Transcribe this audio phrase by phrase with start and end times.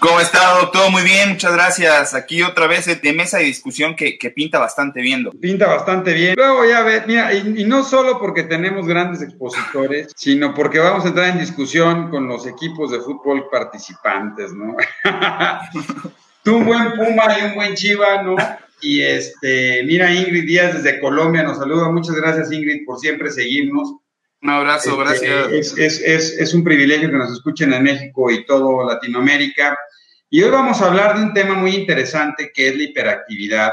[0.00, 0.90] ¿Cómo está, doctor?
[0.90, 2.12] Muy bien, muchas gracias.
[2.14, 5.28] Aquí otra vez de mesa de discusión que, pinta bastante bien.
[5.40, 6.34] Pinta bastante bien.
[6.36, 11.08] Luego ya ves, mira, y, no solo porque tenemos grandes expositores, sino porque vamos a
[11.08, 14.76] entrar en discusión con los equipos de fútbol participantes, ¿no?
[16.42, 18.34] Tú un buen Puma y un buen Chiva, ¿no?
[18.80, 21.88] Y este, mira, Ingrid Díaz desde Colombia nos saluda.
[21.90, 23.94] Muchas gracias, Ingrid, por siempre seguirnos.
[24.40, 25.76] Un abrazo, este, gracias.
[25.76, 29.76] Es, es, es, un privilegio que nos escuchen en México y todo Latinoamérica.
[30.30, 33.72] Y hoy vamos a hablar de un tema muy interesante que es la hiperactividad.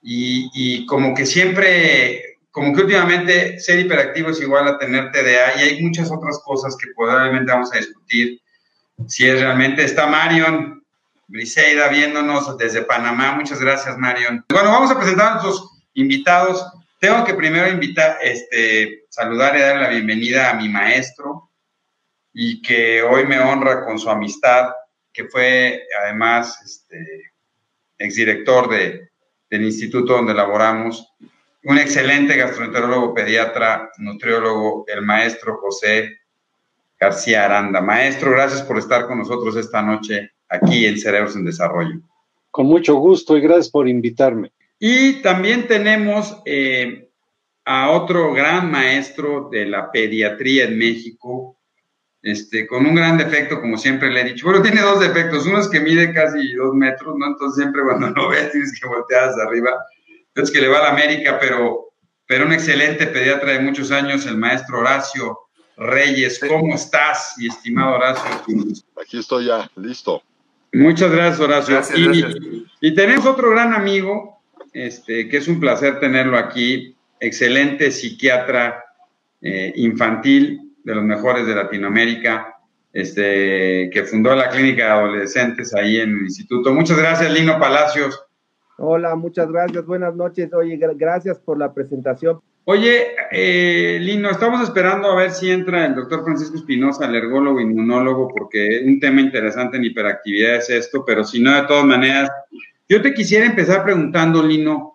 [0.00, 5.56] Y, y, como que siempre, como que últimamente ser hiperactivo es igual a tener TDA
[5.56, 8.40] y hay muchas otras cosas que probablemente vamos a discutir.
[9.06, 10.82] Si es realmente, está Marion
[11.26, 13.32] Briseida viéndonos desde Panamá.
[13.32, 14.44] Muchas gracias, Marion.
[14.48, 16.64] Bueno, vamos a presentar a nuestros invitados.
[17.00, 21.50] Tengo que primero invitar, este, saludar y dar la bienvenida a mi maestro
[22.32, 24.70] y que hoy me honra con su amistad,
[25.12, 27.32] que fue además este,
[27.98, 29.10] exdirector de,
[29.50, 31.12] del instituto donde laboramos,
[31.64, 36.18] un excelente gastroenterólogo pediatra, nutriólogo, el maestro José
[37.00, 37.80] García Aranda.
[37.80, 42.00] Maestro, gracias por estar con nosotros esta noche aquí en Cerebros en Desarrollo.
[42.52, 44.52] Con mucho gusto y gracias por invitarme.
[44.78, 47.07] Y también tenemos eh,
[47.70, 51.58] a otro gran maestro de la pediatría en México,
[52.22, 54.46] este, con un gran defecto, como siempre le he dicho.
[54.46, 55.46] Bueno, tiene dos defectos.
[55.46, 57.26] Uno es que mide casi dos metros, ¿no?
[57.26, 59.72] Entonces siempre cuando lo ves tienes que voltear hacia arriba.
[60.28, 61.90] Entonces que le va a la América, pero,
[62.26, 65.38] pero un excelente pediatra de muchos años, el maestro Horacio
[65.76, 66.40] Reyes.
[66.48, 68.30] ¿Cómo estás, mi estimado Horacio?
[68.98, 70.22] Aquí estoy ya, listo.
[70.72, 71.82] Muchas gracias, Horacio.
[71.98, 74.40] y, y tenemos otro gran amigo,
[74.72, 78.84] este, que es un placer tenerlo aquí, excelente psiquiatra
[79.40, 82.54] eh, infantil de los mejores de Latinoamérica,
[82.92, 86.72] este, que fundó la clínica de adolescentes ahí en el instituto.
[86.72, 88.24] Muchas gracias, Lino Palacios.
[88.78, 90.52] Hola, muchas gracias, buenas noches.
[90.52, 92.40] Oye, gracias por la presentación.
[92.64, 98.28] Oye, eh, Lino, estamos esperando a ver si entra el doctor Francisco Espinosa, alergólogo, inmunólogo,
[98.28, 102.30] porque un tema interesante en hiperactividad es esto, pero si no, de todas maneras,
[102.88, 104.92] yo te quisiera empezar preguntando, Lino,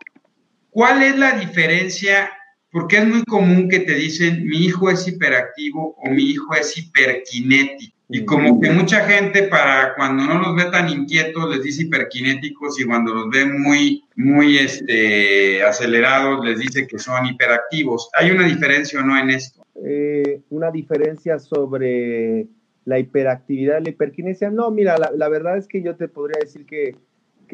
[0.74, 2.30] ¿cuál es la diferencia?
[2.72, 6.76] Porque es muy común que te dicen, mi hijo es hiperactivo o mi hijo es
[6.78, 7.94] hiperkinético.
[8.10, 12.80] Y como que mucha gente para cuando no los ve tan inquietos les dice hiperkinéticos
[12.80, 18.10] y cuando los ve muy, muy este, acelerados les dice que son hiperactivos.
[18.14, 19.66] ¿Hay una diferencia o no en esto?
[19.84, 22.48] Eh, una diferencia sobre
[22.86, 24.52] la hiperactividad y la hiperkinesia.
[24.52, 26.96] No, mira, la, la verdad es que yo te podría decir que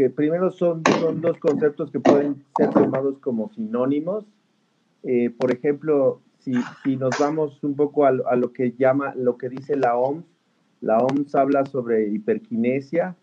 [0.08, 4.26] primero son, son dos conceptos que pueden ser tomados como sinónimos.
[5.04, 9.38] Eh, por ejemplo, si, si, nos vamos un poco a, a, lo que llama, lo
[9.38, 10.24] que dice la OMS,
[10.82, 13.16] la OMS habla sobre hiperquinesia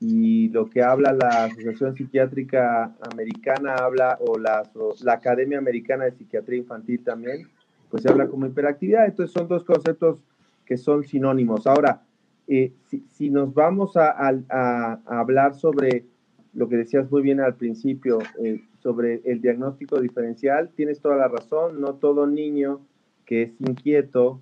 [0.00, 4.62] y lo que habla la Asociación Psiquiátrica Americana habla, o la,
[5.02, 7.48] la Academia Americana de Psiquiatría Infantil también,
[7.90, 9.06] pues se habla como hiperactividad.
[9.06, 10.18] Entonces son dos conceptos
[10.64, 11.66] que son sinónimos.
[11.66, 12.02] Ahora,
[12.48, 14.10] eh, si, si, nos vamos a,
[15.06, 16.06] hablar sobre
[16.52, 21.28] lo que decías muy bien al principio, eh, sobre el diagnóstico diferencial, tienes toda la
[21.28, 22.80] razón, no todo niño
[23.24, 24.40] que es inquieto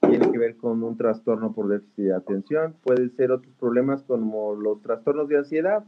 [0.00, 4.54] tiene que ver con un trastorno por déficit de atención, pueden ser otros problemas como
[4.54, 5.84] los trastornos de ansiedad.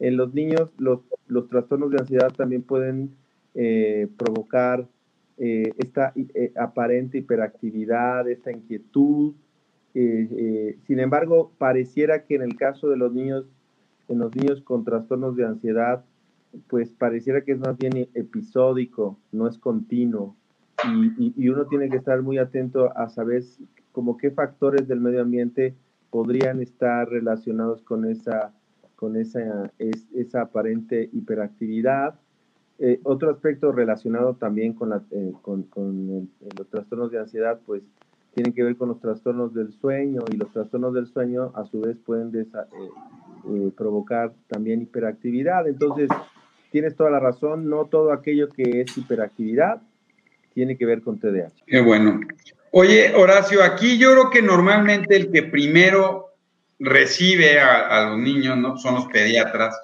[0.00, 3.14] En los niños los, los trastornos de ansiedad también pueden
[3.54, 4.88] eh, provocar
[5.38, 6.12] esta
[6.56, 9.34] aparente hiperactividad, esta inquietud,
[9.94, 13.44] eh, eh, sin embargo, pareciera que en el caso de los niños,
[14.08, 16.04] en los niños con trastornos de ansiedad,
[16.68, 20.36] pues pareciera que es más bien episódico, no es continuo.
[21.18, 23.44] Y, y, uno tiene que estar muy atento a saber
[23.92, 25.76] como qué factores del medio ambiente
[26.10, 28.52] podrían estar relacionados con esa,
[28.96, 32.16] con esa, es, esa aparente hiperactividad.
[32.78, 36.28] Eh, otro aspecto relacionado también con, la, eh, con, con
[36.58, 37.82] los trastornos de ansiedad, pues
[38.34, 41.80] tienen que ver con los trastornos del sueño y los trastornos del sueño a su
[41.80, 42.46] vez pueden eh,
[43.48, 45.66] eh, provocar también hiperactividad.
[45.68, 46.08] Entonces,
[46.70, 49.82] tienes toda la razón, no todo aquello que es hiperactividad
[50.54, 51.52] tiene que ver con TDAH.
[51.66, 52.20] Qué bueno.
[52.72, 56.32] Oye, Horacio, aquí yo creo que normalmente el que primero
[56.78, 58.76] recibe a, los niños ¿no?
[58.76, 59.78] son los pediatras,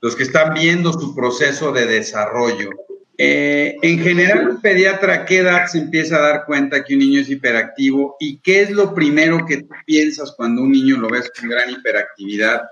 [0.00, 2.70] los que están viendo su proceso de desarrollo.
[3.16, 7.00] Eh, en general, un pediatra, ¿a qué edad se empieza a dar cuenta que un
[7.00, 8.16] niño es hiperactivo?
[8.18, 11.70] ¿Y qué es lo primero que tú piensas cuando un niño lo ves con gran
[11.70, 12.62] hiperactividad?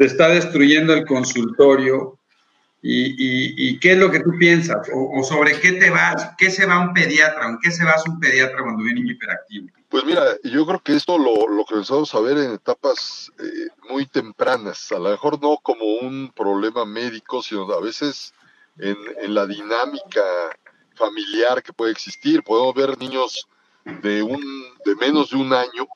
[0.00, 2.18] Te está destruyendo el consultorio.
[2.80, 4.88] ¿Y, qué es lo que tú piensas?
[4.94, 6.30] O, sobre qué te vas?
[6.38, 7.46] ¿Qué se va un pediatra?
[7.46, 9.68] ¿En qué se va un pediatra cuando ve un hiperactivo?
[9.90, 14.06] Pues mira, yo creo que esto lo, lo comenzamos a ver en etapas eh, muy
[14.06, 14.90] tempranas.
[14.90, 18.32] A lo mejor no como un problema médico, sino a veces
[18.78, 18.96] en,
[19.34, 20.22] la dinámica
[20.94, 22.42] familiar que puede existir.
[22.42, 23.46] Podemos ver niños
[23.84, 24.42] de, un,
[24.82, 25.86] de menos de un año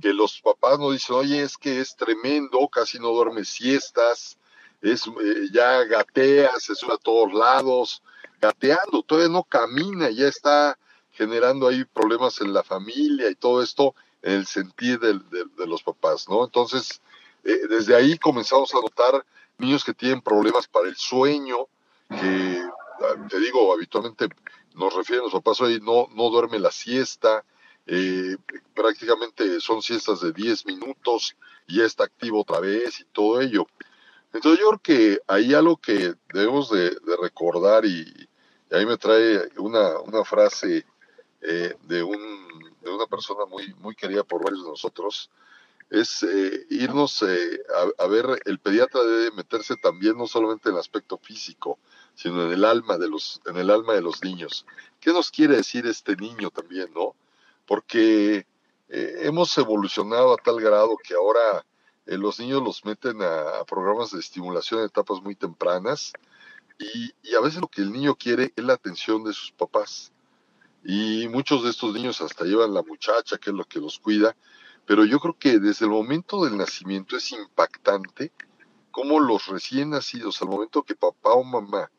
[0.00, 4.38] que los papás nos dicen, oye, es que es tremendo, casi no duerme siestas,
[4.80, 8.02] es, eh, ya gatea, se sube a todos lados,
[8.40, 10.78] gateando, todavía no camina, ya está
[11.12, 15.82] generando ahí problemas en la familia y todo esto en el sentir de, de, los
[15.82, 16.44] papás, ¿no?
[16.44, 17.02] Entonces,
[17.44, 19.24] eh, desde ahí comenzamos a notar
[19.58, 21.66] niños que tienen problemas para el sueño,
[22.08, 22.62] que
[23.00, 24.28] ah, te digo, habitualmente
[24.74, 27.44] nos refieren los papás hoy, no, no duerme la siesta,
[27.88, 28.36] eh,
[28.74, 31.34] prácticamente son siestas de 10 minutos
[31.66, 33.66] y ya está activo otra vez y todo ello.
[34.32, 38.28] Entonces yo creo que hay algo que debemos de, recordar y,
[38.70, 40.84] ahí me trae una, una frase
[41.40, 45.30] eh, de, un, de una persona muy, muy querida por varios de nosotros,
[45.90, 47.62] es eh, irnos eh,
[47.98, 51.78] a, ver, el pediatra debe meterse también no solamente en el aspecto físico,
[52.14, 54.66] sino en el alma de los, en el alma de los niños.
[55.00, 57.14] ¿Qué nos quiere decir este niño también, no?
[57.68, 58.46] Porque
[58.88, 61.64] eh, hemos evolucionado a tal grado que ahora
[62.06, 66.12] los niños los meten a, programas de estimulación en etapas muy tempranas
[66.78, 70.10] y, y a veces lo que el niño quiere es la atención de sus papás.
[70.84, 74.34] Y muchos de estos niños hasta llevan la muchacha, que es lo que los cuida,
[74.86, 78.32] pero yo creo que desde el momento del nacimiento es impactante
[78.90, 81.90] cómo los recién nacidos, al momento que papá o mamá,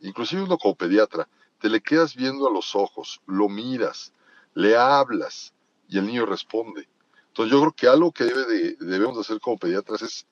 [0.00, 1.28] inclusive uno como pediatra,
[1.60, 4.12] te le quedas viendo a los ojos, lo miras,
[4.54, 5.52] le hablas
[5.88, 6.88] y el niño responde.
[7.28, 10.26] Entonces yo creo que algo que debe debemos de hacer como pediatras es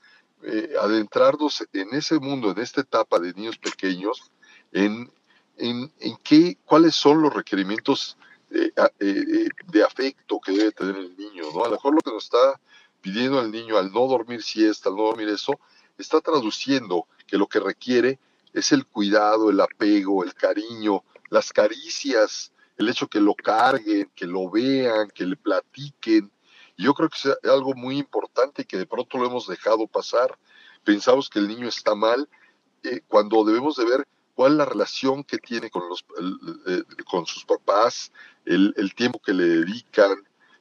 [0.44, 4.30] eh, adentrarnos en ese mundo, en esta etapa de niños pequeños,
[4.72, 5.10] en,
[5.56, 8.16] en, en qué, cuáles son los requerimientos
[8.50, 11.64] eh, eh, de afecto que debe tener el niño, ¿no?
[11.64, 12.60] A lo mejor lo que nos está
[13.00, 15.58] pidiendo el niño al no dormir siesta, al no dormir eso,
[15.98, 18.18] está traduciendo que lo que requiere
[18.52, 22.51] es el cuidado, el apego, el cariño, las caricias,
[22.82, 26.30] el hecho que lo carguen, que lo vean, que le platiquen.
[26.76, 30.38] yo creo que es algo muy importante que de pronto lo hemos dejado pasar.
[30.84, 32.28] Pensamos que el niño está mal
[32.82, 36.04] eh, cuando debemos de ver cuál es la relación que tiene con, los,
[37.08, 38.10] con sus papás,
[38.44, 40.16] el, tiempo que le dedican.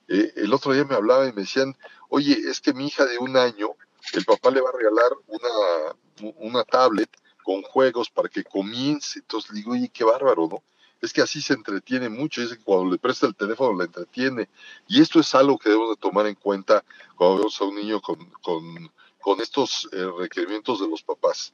[0.07, 1.75] Eh, el otro día me hablaba y me decían,
[2.09, 3.69] oye, es que mi hija de un año,
[4.13, 7.09] el papá le va a regalar una, una tablet
[7.43, 9.19] con juegos para que comience.
[9.19, 10.63] Entonces le digo, oye, qué bárbaro, ¿no?
[11.01, 14.49] Es que así se entretiene mucho, es que cuando le presta el teléfono la entretiene.
[14.87, 16.83] Y esto es algo que debemos de tomar en cuenta
[17.15, 21.53] cuando vemos a un niño con, con, con estos eh, requerimientos de los papás.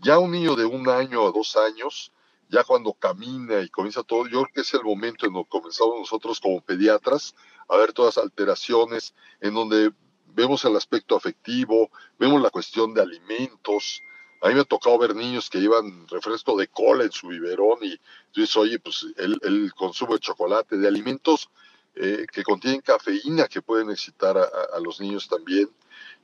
[0.00, 2.12] Ya un niño de un año o dos años,
[2.48, 5.98] ya cuando camina y comienza todo, yo creo que es el momento en donde comenzamos
[5.98, 7.34] nosotros como pediatras
[7.68, 9.92] a ver todas las alteraciones, en donde
[10.26, 14.02] vemos el aspecto afectivo, vemos la cuestión de alimentos.
[14.40, 17.78] A mí me ha tocado ver niños que llevan refresco de cola en su biberón
[17.82, 17.96] y
[18.32, 21.50] tú dices, oye, pues el, consumo de chocolate, de alimentos
[21.96, 25.68] eh, que contienen cafeína que pueden excitar a, los niños también.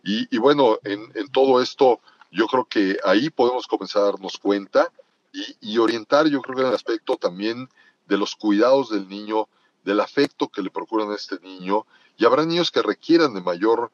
[0.05, 4.93] Y, bueno, en, en todo esto, yo creo que ahí podemos comenzar a darnos cuenta
[5.61, 7.69] y, orientar, yo creo que en el aspecto también
[8.07, 9.49] de los cuidados del niño,
[9.85, 13.91] del afecto que le procuran a este niño, y habrá niños que requieran de mayor,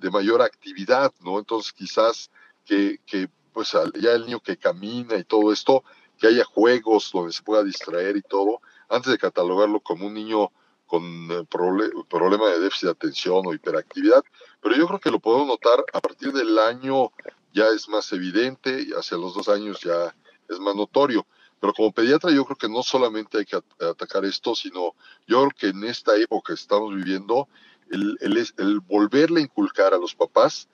[0.00, 1.38] de mayor actividad, ¿no?
[1.38, 2.30] Entonces quizás
[2.68, 5.82] que, pues ya el niño que camina y todo esto,
[6.18, 10.50] que haya juegos donde se pueda distraer y todo, antes de catalogarlo como un niño
[10.86, 14.22] con eh, problema de déficit de atención o hiperactividad,
[14.60, 17.12] pero yo creo que lo podemos notar a partir del año
[17.52, 20.14] ya es más evidente, y hacia los dos años ya
[20.48, 21.26] es más notorio.
[21.60, 24.94] Pero como pediatra yo creo que no solamente hay que atacar esto, sino
[25.26, 27.48] yo creo que en esta época que estamos viviendo,
[27.90, 30.68] el, el, volverle a inculcar a los papás,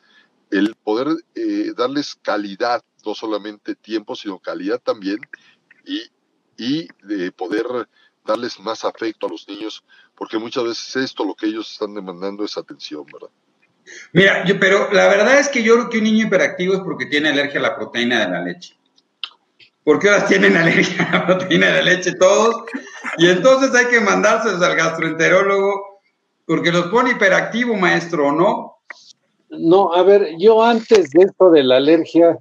[0.55, 5.19] el poder eh, darles calidad, no solamente tiempo, sino calidad también,
[5.85, 6.03] y,
[6.57, 7.67] y de poder
[8.25, 9.85] darles más afecto a los niños,
[10.15, 13.31] porque muchas veces esto lo que ellos están demandando es atención, ¿verdad?
[14.13, 17.07] Mira, yo, pero la verdad es que yo creo que un niño hiperactivo es porque
[17.07, 18.79] tiene alergia a la proteína de la leche.
[19.83, 22.65] Porque ahora tienen alergia a la proteína de la leche todos.
[23.19, 26.01] Y entonces hay que mandárselos al gastroenterólogo
[26.47, 28.74] porque los pone hiperactivo, maestro, ¿no?
[29.51, 32.39] No, a ver, yo antes de esto de la alergia,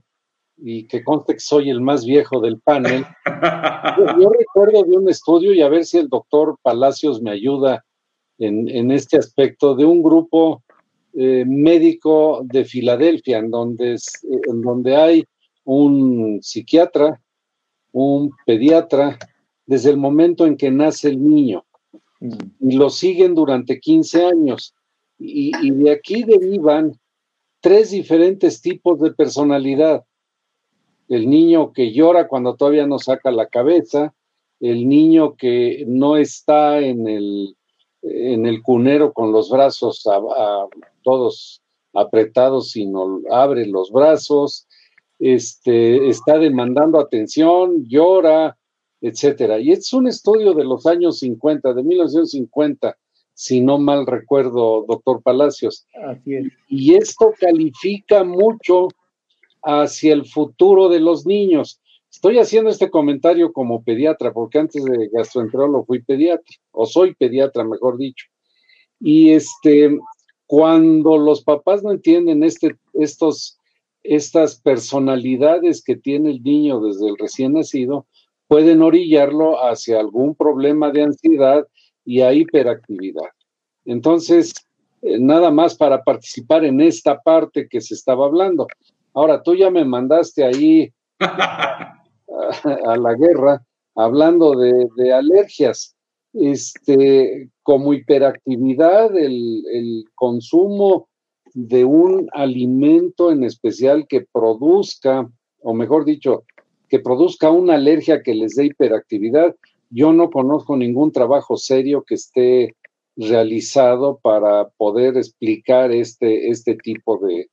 [0.57, 3.05] y que conste que soy el más viejo del panel,
[4.19, 7.83] yo, recuerdo de un estudio, y a ver si el doctor Palacios me ayuda
[8.39, 10.63] en, este aspecto, de un grupo
[11.13, 15.25] eh, médico de Filadelfia, en donde, en donde hay
[15.63, 17.21] un psiquiatra,
[17.91, 19.17] un pediatra,
[19.65, 21.63] desde el momento en que nace el niño,
[22.19, 22.69] mm.
[22.69, 24.73] y lo siguen durante 15 años.
[25.19, 26.99] Y, de aquí derivan
[27.61, 30.03] tres diferentes tipos de personalidad
[31.09, 34.13] el niño que llora cuando todavía no saca la cabeza,
[34.59, 37.55] el niño que no está en el,
[38.01, 40.03] en el cunero con los brazos
[41.03, 41.61] todos
[41.93, 44.67] apretados, sino abre los brazos,
[45.19, 48.57] este, está demandando atención, llora,
[49.01, 49.59] etcétera.
[49.59, 52.97] Y es un estudio de los años 50, de 1950,
[53.33, 55.87] si no mal recuerdo, doctor Palacios.
[56.05, 56.53] Así es.
[56.67, 58.89] Y esto califica mucho
[59.63, 61.81] hacia el futuro de los niños.
[62.11, 67.63] Estoy haciendo este comentario como pediatra, porque antes de gastroenterólogo fui pediatra, o soy pediatra,
[67.63, 68.27] mejor dicho.
[68.99, 69.97] Y este,
[70.45, 73.57] cuando los papás no entienden este, estos,
[74.03, 78.05] estas personalidades que tiene el niño desde el recién nacido,
[78.47, 81.65] pueden orillarlo hacia algún problema de ansiedad
[82.05, 83.29] y a hiperactividad.
[83.85, 84.53] Entonces,
[85.01, 88.67] eh, nada más para participar en esta parte que se estaba hablando.
[89.13, 91.97] Ahora, tú ya me mandaste ahí a,
[92.97, 93.63] la guerra
[93.95, 95.95] hablando de, alergias.
[96.33, 101.07] Este, como hiperactividad, el, el consumo
[101.53, 105.29] de un alimento en especial que produzca,
[105.61, 106.43] o mejor dicho,
[106.89, 109.55] que produzca una alergia que les dé hiperactividad.
[109.93, 112.75] Yo no conozco ningún trabajo serio que esté
[113.15, 117.49] realizado para poder explicar este, este tipo de,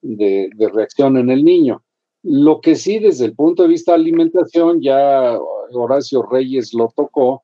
[0.00, 1.82] de, reacción en el niño.
[2.22, 5.38] Lo que sí, desde el punto de vista de alimentación, ya
[5.72, 7.42] Horacio Reyes lo tocó,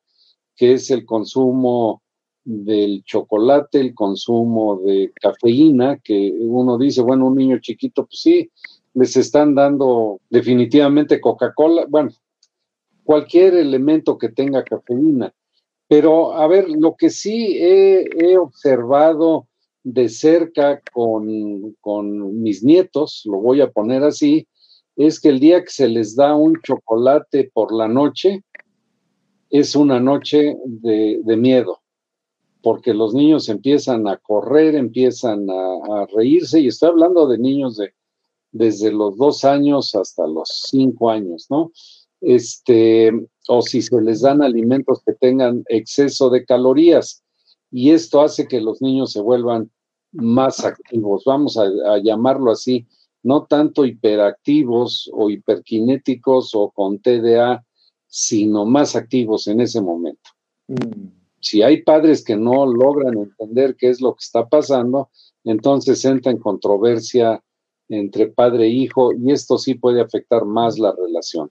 [0.55, 2.01] que es el consumo
[2.43, 8.49] del chocolate, el consumo de cafeína, que uno dice, bueno, un niño chiquito, pues sí,
[8.93, 12.09] les están dando definitivamente Coca-Cola, bueno,
[13.09, 15.33] cualquier elemento que tenga cafeína.
[15.87, 19.47] Pero, a ver, lo que sí he observado
[19.83, 24.47] de cerca con, mis nietos, lo voy a poner así,
[24.95, 28.43] es que el día que se les da un chocolate por la noche,
[29.49, 31.79] es una noche de, miedo,
[32.61, 37.91] porque los niños empiezan a correr, empiezan a, reírse, y estoy hablando de niños de
[38.51, 41.71] desde los dos años hasta los cinco años, ¿no?
[42.21, 43.11] Este,
[43.47, 47.23] o si se les dan alimentos que tengan exceso de calorías
[47.71, 49.71] y esto hace que los niños se vuelvan
[50.11, 52.87] más activos, vamos a, llamarlo así,
[53.23, 57.63] no tanto hiperactivos o hiperkinéticos o con TDA,
[58.07, 60.29] sino más activos en ese momento.
[60.67, 61.09] Mm.
[61.41, 65.09] Si hay padres que no logran entender qué es lo que está pasando,
[65.43, 67.41] entonces entra en controversia
[67.87, 71.49] entre padre e hijo y esto sí puede afectar más la relación.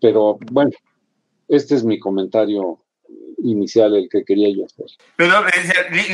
[0.00, 0.72] Pero bueno,
[1.48, 2.80] este es mi comentario
[3.42, 4.86] inicial el que quería yo hacer.
[5.16, 5.42] Pero,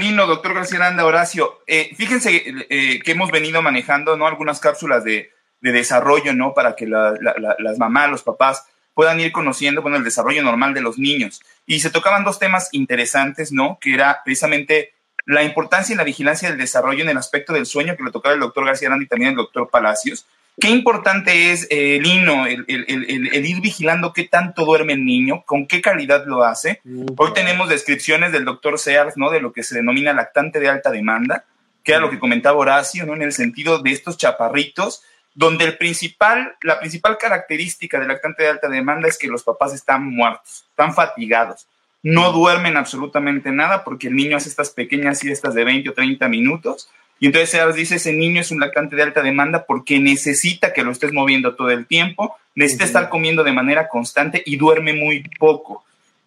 [0.00, 4.26] Lino, doctor García Aranda, Horacio, eh, fíjense eh, que hemos venido manejando ¿no?
[4.26, 6.54] algunas cápsulas de, desarrollo, ¿no?
[6.54, 10.96] Para que las mamás, los papás puedan ir conociendo, bueno, el desarrollo normal de los
[10.96, 11.40] niños.
[11.66, 13.76] Y se tocaban dos temas interesantes, ¿no?
[13.80, 14.92] Que era precisamente
[15.26, 18.34] la importancia y la vigilancia del desarrollo en el aspecto del sueño que le tocaba
[18.34, 20.26] el doctor García Aranda y también el doctor Palacios,
[20.58, 25.82] Qué importante es, eh, Lino, el, ir vigilando qué tanto duerme el niño, con qué
[25.82, 26.80] calidad lo hace.
[27.18, 29.30] Hoy tenemos descripciones del doctor Sears, ¿no?
[29.30, 31.44] De lo que se denomina lactante de alta demanda,
[31.84, 33.14] que era lo que comentaba Horacio, ¿no?
[33.14, 35.02] En el sentido de estos chaparritos,
[35.34, 39.74] donde el principal, la principal característica del lactante de alta demanda es que los papás
[39.74, 41.66] están muertos, están fatigados,
[42.02, 46.28] no duermen absolutamente nada porque el niño hace estas pequeñas siestas de 20 o 30
[46.28, 46.88] minutos
[47.18, 50.82] y entonces se dice, ese niño es un lactante de alta demanda porque necesita que
[50.82, 55.24] lo estés moviendo todo el tiempo, necesita estar comiendo de manera constante y duerme muy
[55.38, 55.84] poco.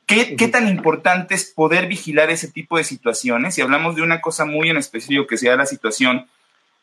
[0.07, 3.57] ¿Qué, ¿Qué, tan importante es poder vigilar ese tipo de situaciones?
[3.57, 6.25] Y hablamos de una cosa muy en específico que sea la situación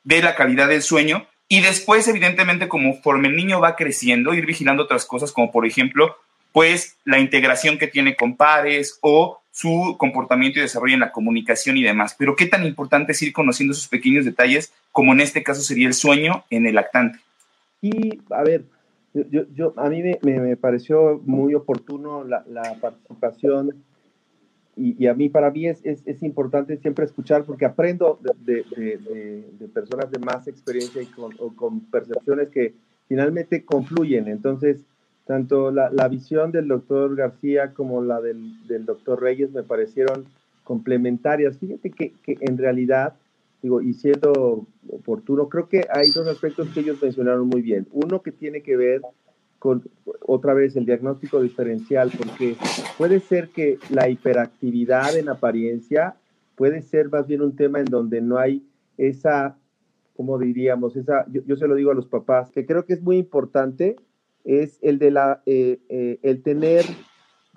[0.04, 1.26] de la calidad del sueño.
[1.48, 6.16] Y después, evidentemente, conforme el niño va creciendo, ir vigilando otras cosas, como por ejemplo,
[6.56, 11.76] pues la integración que tiene con pares o su comportamiento y desarrollo en la comunicación
[11.76, 12.16] y demás.
[12.18, 15.86] Pero qué tan importante es ir conociendo esos pequeños detalles, como en este caso sería
[15.86, 17.18] el sueño en el lactante.
[17.82, 18.64] Y, a ver,
[19.12, 22.42] yo, yo a mí me, pareció muy oportuno la,
[22.80, 23.84] participación
[24.78, 28.64] y, a mí, para mí es, es, importante siempre escuchar porque aprendo de,
[29.58, 32.72] de, personas de más experiencia y con, con percepciones que,
[33.08, 34.28] finalmente confluyen.
[34.28, 34.84] Entonces,
[35.26, 40.24] tanto la, la visión del doctor García como la del, del doctor Reyes me parecieron
[40.62, 41.58] complementarias.
[41.58, 43.14] Fíjate que, que, en realidad,
[43.60, 47.88] digo, y siendo oportuno, creo que hay dos aspectos que ellos mencionaron muy bien.
[47.92, 49.02] Uno que tiene que ver
[49.58, 49.82] con,
[50.20, 52.56] otra vez, el diagnóstico diferencial, porque
[52.96, 56.14] puede ser que la hiperactividad en apariencia
[56.54, 58.64] puede ser más bien un tema en donde no hay
[58.96, 59.56] esa,
[60.16, 63.02] como diríamos, esa, yo, yo se lo digo a los papás, que creo que es
[63.02, 63.96] muy importante
[64.46, 66.84] es el de la, eh, eh, el tener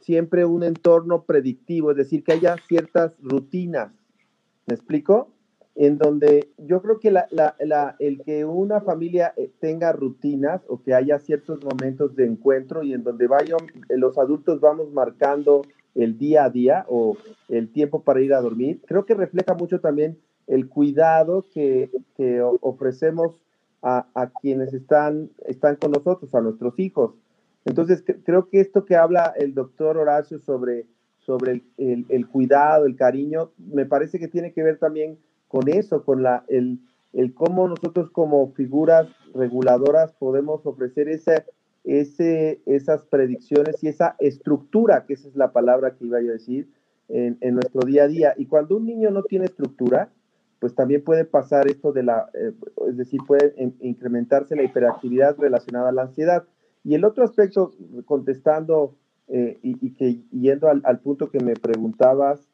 [0.01, 3.93] siempre un entorno predictivo, es decir, que haya ciertas rutinas.
[4.65, 5.29] ¿Me explico?
[5.75, 10.81] En donde yo creo que la, la, el que una familia eh, tenga rutinas o
[10.81, 13.29] que haya ciertos momentos de encuentro y en donde
[13.89, 15.61] los adultos vamos marcando
[15.93, 17.17] el día a día o
[17.49, 20.17] el tiempo para ir a dormir, creo que refleja mucho también
[20.47, 23.35] el cuidado que, que ofrecemos
[23.81, 27.15] a, quienes están, están con nosotros, a nuestros hijos.
[27.65, 30.85] Entonces, creo que esto que habla el doctor Horacio sobre,
[31.19, 35.17] sobre el, el, cuidado, el cariño, me parece que tiene que ver también
[35.47, 36.79] con eso, con la, el,
[37.13, 41.45] el cómo nosotros como figuras reguladoras podemos ofrecer ese,
[41.83, 46.69] ese, esas predicciones y esa estructura, que esa es la palabra que iba a decir,
[47.11, 48.33] en nuestro día a día.
[48.37, 50.11] Y cuando un niño no tiene estructura,
[50.59, 52.51] pues también puede pasar esto de la, eh,
[52.87, 56.45] es decir, puede incrementarse la hiperactividad relacionada a la ansiedad.
[56.83, 57.71] Y el otro aspecto,
[58.05, 58.95] contestando
[59.27, 62.49] eh, y, que yendo al, punto que me preguntabas,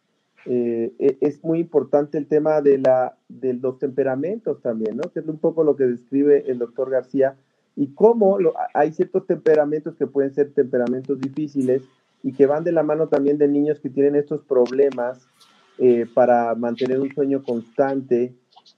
[0.46, 5.12] eh, e, es muy importante el tema de, la, de los temperamentos también, ¿no?
[5.12, 7.36] Que es un poco lo que describe el doctor García
[7.76, 8.38] y cómo
[8.74, 11.82] hay ciertos temperamentos que pueden ser temperamentos difíciles
[12.24, 15.28] y que van de la mano también de niños que tienen estos problemas
[15.78, 18.34] eh, para mantener un sueño constante,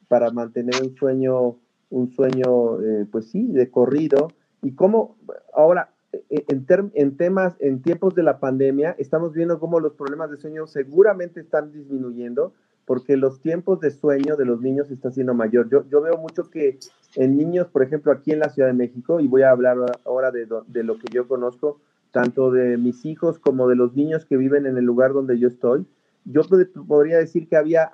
[0.07, 1.55] para mantener un sueño,
[1.89, 4.31] un sueño, eh, pues sí, de corrido.
[4.61, 5.15] Y cómo,
[5.53, 10.37] ahora, eh, en, temas, en tiempos de la pandemia, estamos viendo cómo los problemas de
[10.37, 12.53] sueño seguramente están disminuyendo
[12.85, 15.69] porque los tiempos de sueño de los niños está siendo mayor.
[15.69, 16.79] Yo, yo veo mucho que
[17.15, 20.31] en niños, por ejemplo, aquí en la Ciudad de México, y voy a hablar ahora
[20.31, 21.81] de lo que yo conozco,
[22.11, 25.49] tanto de mis hijos como de los niños que viven en el lugar donde yo
[25.49, 25.85] estoy,
[26.29, 26.41] yo
[26.87, 27.91] podría decir que había,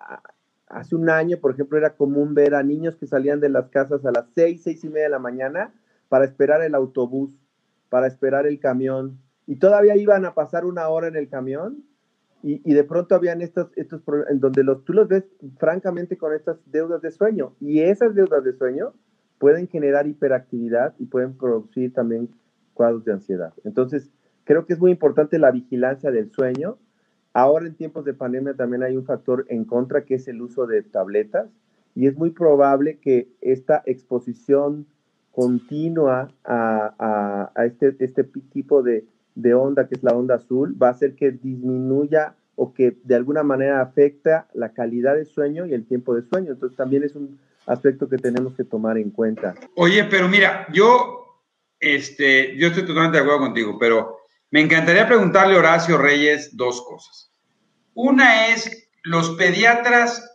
[0.68, 4.06] hace un año, por ejemplo, era común ver a niños que salían de las casas
[4.06, 5.74] a las seis, seis y media de la mañana
[6.10, 7.32] para esperar el autobús,
[7.90, 11.84] para esperar el camión, y todavía iban a pasar una hora en el camión,
[12.42, 15.24] y, y de pronto habían estos, estos en donde los, tú los ves
[15.58, 18.94] francamente con estas deudas de sueño, y esas deudas de sueño
[19.38, 22.30] pueden generar hiperactividad y pueden producir también
[22.74, 23.54] cuadros de ansiedad.
[23.64, 24.10] Entonces,
[24.44, 26.78] creo que es muy importante la vigilancia del sueño,
[27.34, 30.68] Ahora en tiempos de pandemia también hay un factor en contra que es el uso
[30.68, 31.50] de tabletas
[31.96, 34.86] y es muy probable que esta exposición
[35.32, 39.06] continua a, este, este tipo de,
[39.56, 43.42] onda que es la onda azul va a hacer que disminuya o que de alguna
[43.42, 46.52] manera afecta la calidad de sueño y el tiempo de sueño.
[46.52, 49.56] Entonces también es un aspecto que tenemos que tomar en cuenta.
[49.76, 51.42] Oye, pero mira, yo,
[51.80, 54.23] este, yo estoy totalmente de acuerdo contigo, pero
[54.54, 57.32] me encantaría preguntarle a Horacio Reyes dos cosas.
[57.96, 60.30] Una es, los pediatras,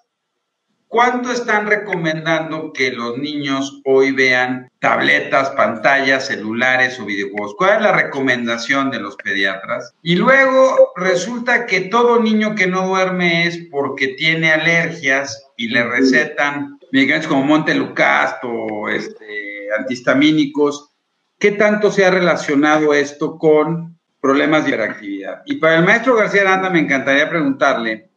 [0.89, 7.55] ¿cuánto están recomendando que los niños hoy vean tabletas, pantallas, celulares o videojuegos?
[7.57, 9.95] ¿Cuál es la recomendación de los pediatras?
[10.03, 15.85] Y luego resulta que todo niño que no duerme es porque tiene alergias y le
[15.85, 20.91] recetan medicamentos como Montelucast o este, antihistamínicos.
[21.39, 25.43] ¿Qué tanto se ha relacionado esto con problemas de hiperactividad.
[25.47, 28.09] Y para el maestro García Aranda me encantaría preguntarle,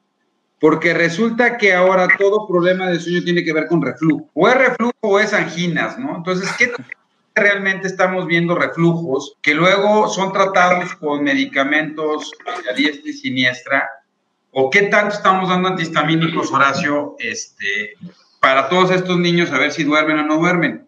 [0.59, 4.29] porque resulta que ahora todo problema de sueño tiene que ver con reflujo.
[4.33, 6.15] O es reflujo o es anginas, ¿no?
[6.17, 6.71] Entonces, ¿qué
[7.33, 12.31] realmente estamos viendo reflujos que luego son tratados con medicamentos
[12.69, 13.89] a diestra y siniestra?
[14.51, 17.95] ¿O qué tanto estamos dando antihistamínicos, Horacio, este,
[18.39, 20.87] para todos estos niños a ver si duermen o no duermen?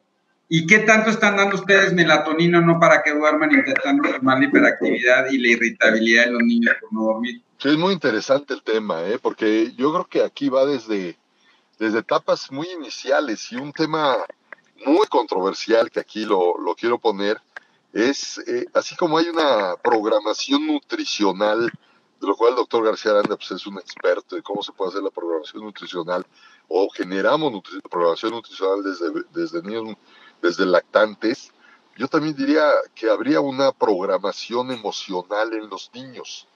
[0.55, 5.31] ¿Y qué tanto están dando ustedes melatonina no para que duerman intentando calmar la hiperactividad
[5.31, 7.41] y la irritabilidad de los niños por no dormir?
[7.63, 9.17] Es muy interesante el tema, ¿eh?
[9.19, 11.17] porque yo creo que aquí va desde,
[11.79, 14.15] desde etapas muy iniciales y un tema
[14.85, 17.41] muy controversial que aquí lo, lo quiero poner
[17.91, 21.71] es, eh, así como hay una programación nutricional,
[22.21, 24.91] de lo cual el doctor García Aranda pues, es un experto de cómo se puede
[24.91, 26.23] hacer la programación nutricional,
[26.67, 29.97] o generamos programación nutricional desde, desde niños
[30.43, 31.51] desde lactantes,
[31.97, 36.47] yo también diría que habría una programación emocional en los niños.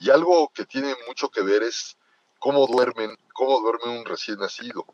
[0.00, 1.96] Y algo que tiene mucho que ver es
[2.38, 4.84] cómo duermen, cómo duerme un recién nacido.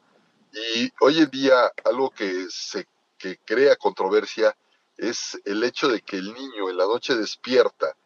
[0.53, 2.87] Y hoy en día algo que se
[3.19, 4.55] que crea controversia
[4.99, 7.97] es el hecho de que el niño en la noche despierta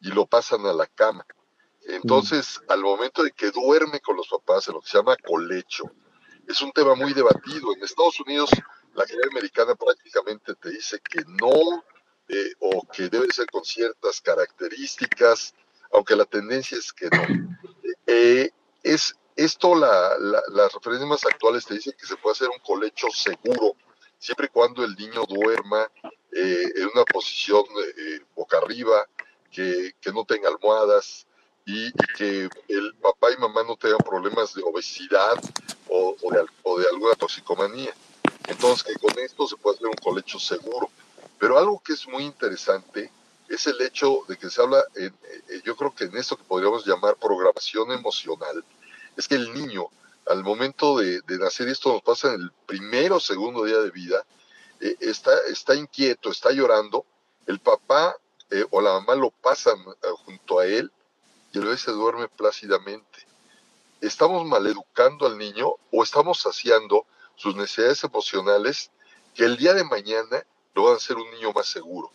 [0.00, 1.26] y lo pasan a la cama.
[1.86, 5.90] Entonces, al momento de que duerme con los papás, en lo que se llama colecho,
[6.46, 7.74] es un tema muy debatido.
[7.74, 8.50] En Estados Unidos,
[8.94, 11.84] la General Americana prácticamente te dice que no,
[12.28, 15.54] eh, o que debe ser con ciertas características,
[15.92, 17.22] aunque la tendencia es que no.
[18.06, 18.50] Eh,
[18.82, 23.08] es esto, la, las referencias más actuales te dicen que se puede hacer un colecho
[23.10, 23.76] seguro,
[24.18, 25.90] siempre y cuando el niño duerma
[26.30, 27.64] eh, en una posición
[28.34, 29.08] boca arriba,
[29.50, 31.26] que, que no tenga almohadas,
[31.66, 35.34] y, que el papá y mamá no tengan problemas de obesidad
[35.88, 37.94] o, de, o, de, alguna toxicomanía.
[38.46, 40.90] Entonces, que con esto se puede hacer un colecho seguro.
[41.38, 43.10] Pero algo que es muy interesante
[43.48, 45.14] es el hecho de que se habla, en,
[45.48, 48.64] eh, yo creo que en esto que podríamos llamar programación emocional,
[49.16, 49.86] es que el niño,
[50.26, 53.90] al momento de, nacer, y esto nos pasa en el primero o segundo día de
[53.90, 54.24] vida,
[54.80, 57.04] eh, está, está inquieto, está llorando,
[57.46, 58.16] el papá
[58.50, 59.76] eh, o la mamá lo pasan
[60.24, 60.90] junto a él
[61.52, 63.26] y el bebé se duerme plácidamente.
[64.00, 68.90] ¿Estamos maleducando al niño o estamos saciando sus necesidades emocionales
[69.34, 70.44] que el día de mañana
[70.74, 72.10] lo van a hacer un niño más seguro?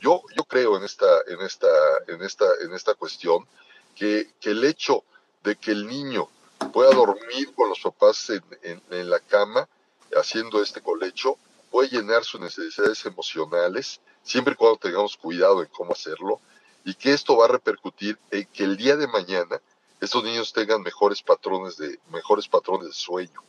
[0.00, 1.66] Yo, yo creo en esta, en esta,
[2.06, 3.46] en esta, en esta cuestión
[3.94, 5.04] que, el hecho
[5.42, 6.28] de que el niño
[6.72, 9.68] pueda dormir con los papás en, en la cama
[10.16, 11.36] haciendo este colecho
[11.70, 16.40] puede llenar sus necesidades emocionales siempre y cuando tengamos cuidado en cómo hacerlo
[16.84, 19.60] y que esto va a repercutir en que el día de mañana
[20.00, 23.42] estos niños tengan mejores patrones de, mejores patrones de sueño.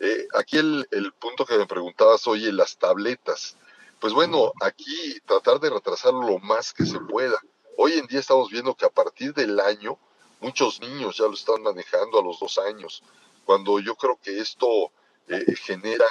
[0.00, 3.56] Eh, aquí el, el, punto que me preguntabas, oye, las tabletas.
[4.00, 7.38] Pues bueno, aquí tratar de retrasarlo lo más que se pueda.
[7.76, 9.98] Hoy en día estamos viendo que a partir del año,
[10.40, 13.02] muchos niños ya lo están manejando a los dos años,
[13.44, 14.90] cuando yo creo que esto
[15.28, 16.06] eh, genera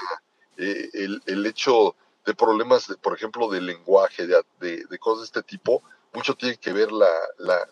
[0.58, 5.22] eh, el, el, hecho de problemas, de, por ejemplo, de lenguaje, de, de, de cosas
[5.22, 5.82] de este tipo,
[6.14, 7.10] mucho tiene que ver la,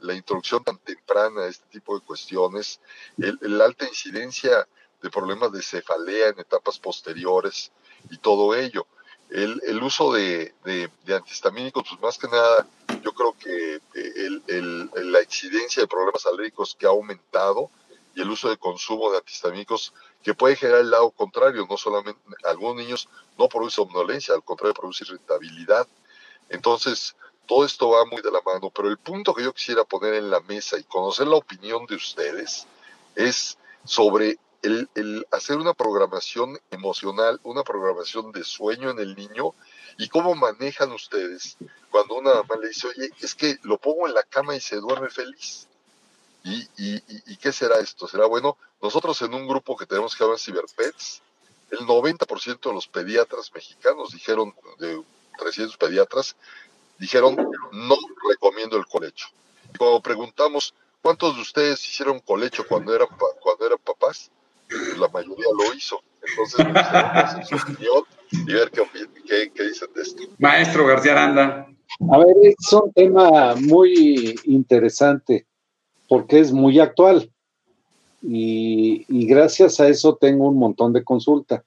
[0.02, 2.80] la, introducción tan temprana a este tipo de cuestiones,
[3.18, 4.68] el, alta incidencia
[5.02, 7.72] de problemas de cefalea en etapas posteriores
[8.10, 8.86] y todo ello.
[9.30, 12.66] El, el uso de, de, antihistamínicos, pues más que nada,
[13.04, 17.70] yo creo que el, la incidencia de problemas alérgicos que ha aumentado
[18.16, 22.20] y el uso de consumo de antihistamínicos que puede generar el lado contrario, no solamente,
[22.46, 25.88] algunos niños no producen somnolencia, al contrario, produce irritabilidad.
[26.50, 30.16] Entonces, todo esto va muy de la mano, pero el punto que yo quisiera poner
[30.16, 32.68] en la mesa y conocer la opinión de ustedes
[33.16, 39.54] es sobre el, hacer una programación emocional, una programación de sueño en el niño
[39.98, 41.58] y cómo manejan ustedes
[41.90, 44.78] cuando una mamá le dice, oye, es que lo pongo en la cama y se
[44.78, 45.68] duerme feliz.
[46.44, 48.08] ¿Y, y, y qué será esto?
[48.08, 48.58] ¿Será bueno?
[48.82, 51.22] Nosotros en un grupo que tenemos que hablar Ciberpets,
[51.72, 55.04] el 90% de los pediatras mexicanos dijeron, de
[55.38, 56.36] 300 pediatras,
[56.98, 57.36] dijeron,
[57.72, 57.98] no
[58.30, 59.28] recomiendo el colecho.
[59.78, 63.08] Cuando preguntamos, ¿cuántos de ustedes hicieron colecho cuando eran,
[63.42, 64.32] cuando eran papás?
[65.00, 66.00] La mayoría lo hizo.
[66.22, 70.24] Entonces, pues, su opinión y ver qué, qué, dicen de esto.
[70.38, 71.68] Maestro García Aranda.
[72.12, 75.48] A ver, es un tema muy interesante
[76.10, 77.32] porque es muy actual
[78.22, 81.64] y, y gracias a eso tengo un montón de consulta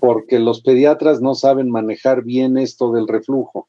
[0.00, 3.68] porque los pediatras no saben manejar bien esto del reflujo.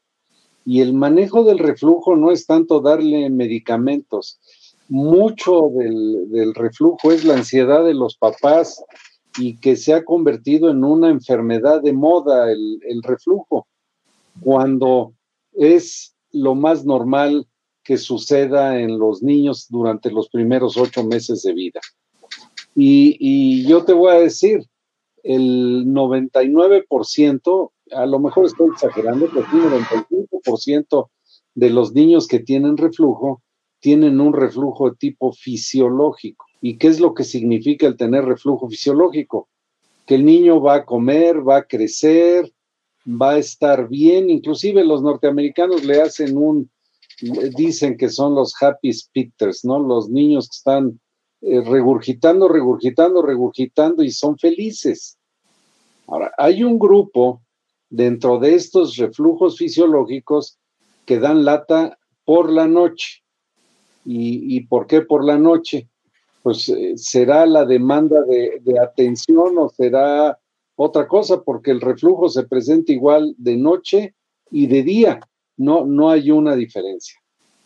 [0.64, 4.40] Y el manejo del reflujo no es tanto darle medicamentos.
[4.88, 8.84] Mucho del, reflujo es la ansiedad de los papás
[9.38, 13.66] y que se ha convertido en una enfermedad de moda el, reflujo,
[14.40, 15.12] cuando
[15.52, 17.46] es lo más normal
[17.82, 21.80] que suceda en los niños durante los primeros ocho meses de vida.
[22.74, 24.66] Y, y yo te voy a decir,
[25.22, 29.46] el 99% a lo mejor estoy exagerando, pero
[29.76, 31.08] el 95%
[31.54, 33.42] de los niños que tienen reflujo
[33.86, 36.44] tienen un reflujo de tipo fisiológico.
[36.60, 39.48] ¿Y qué es lo que significa el tener reflujo fisiológico?
[40.06, 42.52] Que el niño va a comer, va a crecer,
[43.06, 46.68] va a estar bien, inclusive los norteamericanos le hacen un,
[47.56, 49.78] dicen que son los happy spitters, ¿no?
[49.78, 51.00] Los niños que están
[51.42, 55.16] eh, regurgitando, regurgitando, regurgitando y son felices.
[56.08, 57.40] Ahora, hay un grupo
[57.88, 60.58] dentro de estos reflujos fisiológicos
[61.04, 63.22] que dan lata por la noche.
[64.08, 65.88] ¿Y, por qué por la noche?
[66.42, 70.38] Pues eh, será la demanda de, atención o será
[70.76, 74.14] otra cosa, porque el reflujo se presenta igual de noche
[74.50, 75.20] y de día,
[75.56, 77.18] no, no hay una diferencia.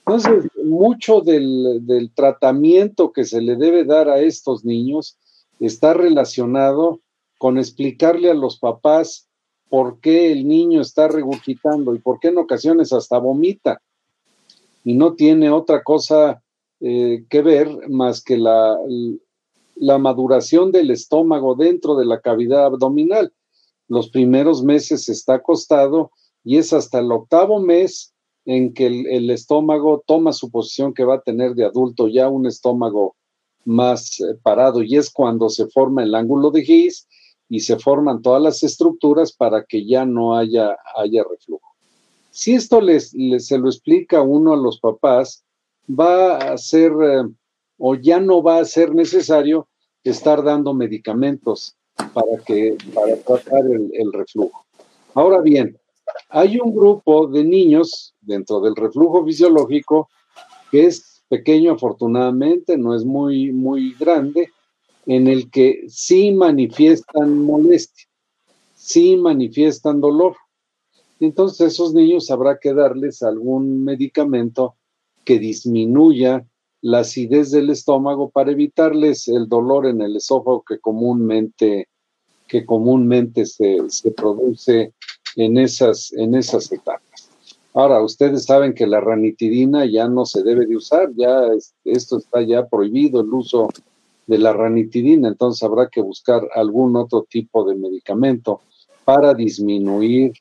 [0.07, 5.19] Entonces, mucho del, del tratamiento que se le debe dar a estos niños
[5.59, 7.01] está relacionado
[7.39, 9.29] con explicarle a los papás
[9.69, 13.81] por qué el niño está regurgitando y por qué en ocasiones hasta vomita.
[14.85, 16.43] Y no tiene otra cosa
[16.81, 18.79] eh, que ver más que la,
[19.77, 23.33] la maduración del estómago dentro de la cavidad abdominal.
[23.89, 26.11] Los primeros meses está acostado
[26.45, 28.15] y es hasta el octavo mes
[28.45, 32.47] en que el, estómago toma su posición que va a tener de adulto, ya un
[32.47, 33.17] estómago
[33.65, 37.07] más eh, parado, y es cuando se forma el ángulo de His
[37.49, 41.70] y se forman todas las estructuras para que ya no haya, haya reflujo.
[42.31, 45.45] Si esto les, se lo explica uno a los papás,
[45.89, 47.29] va a ser eh,
[47.79, 49.69] o ya no va a ser necesario
[50.05, 51.77] estar dando medicamentos
[52.15, 54.65] para, que, para tratar el, el reflujo.
[55.15, 55.77] Ahora bien,
[56.29, 60.09] hay un grupo de niños dentro del reflujo fisiológico
[60.71, 64.51] que es pequeño afortunadamente, no es muy, muy grande,
[65.07, 68.07] en el que sí manifiestan molestia,
[68.75, 70.37] sí manifiestan dolor.
[71.21, 74.75] Entonces esos niños habrá que darles algún medicamento
[75.25, 76.47] que disminuya
[76.81, 81.89] la acidez del estómago para evitarles el dolor en el esófago que comúnmente,
[82.49, 84.95] que comúnmente se, se produce
[85.37, 87.31] en esas, en esas etapas.
[87.75, 91.43] Ahora, ustedes saben que la ranitidina ya no se debe de usar, ya
[91.85, 93.69] esto está ya prohibido el uso
[94.27, 98.61] de la ranitidina, entonces habrá que buscar algún otro tipo de medicamento
[99.05, 100.33] para disminuir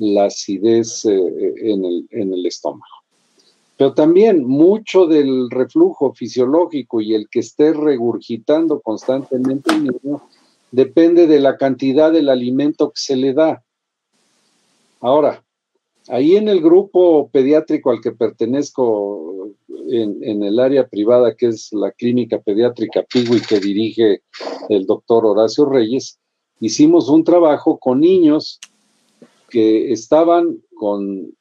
[0.00, 2.84] la acidez eh, en, el, en el estómago.
[3.76, 10.22] Pero también mucho del reflujo fisiológico y el que esté regurgitando constantemente el niño
[10.70, 13.62] depende de la cantidad del alimento que se le da.
[15.00, 15.42] Ahora,
[16.08, 19.50] ahí en el grupo pediátrico al que pertenezco
[19.88, 24.22] en, el área privada, que es la clínica pediátrica Pigui que dirige
[24.68, 26.18] el doctor Horacio Reyes,
[26.60, 28.60] hicimos un trabajo con niños
[29.50, 31.32] que estaban con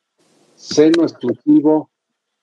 [0.56, 1.90] seno exclusivo,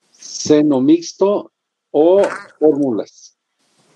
[0.09, 1.51] seno mixto
[1.91, 2.23] o
[2.59, 3.37] fórmulas.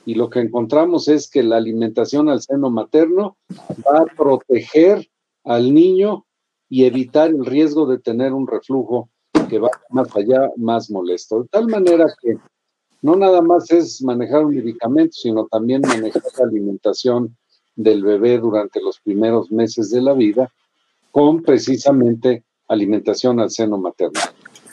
[0.05, 3.37] Y lo que encontramos es que la alimentación al seno materno
[3.85, 5.07] va a proteger
[5.43, 6.25] al niño
[6.69, 9.09] y evitar el riesgo de tener un reflujo
[9.49, 11.41] que va más allá, más molesto.
[11.41, 12.37] De tal manera que
[13.01, 17.35] no nada más es manejar un medicamento, sino también manejar la alimentación
[17.75, 20.51] del bebé durante los primeros meses de la vida
[21.11, 24.19] con precisamente alimentación al seno materno.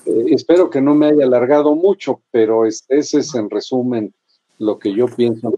[0.06, 4.14] Eh, espero que no me haya alargado mucho, pero ese es en resumen
[4.58, 5.52] lo que yo pienso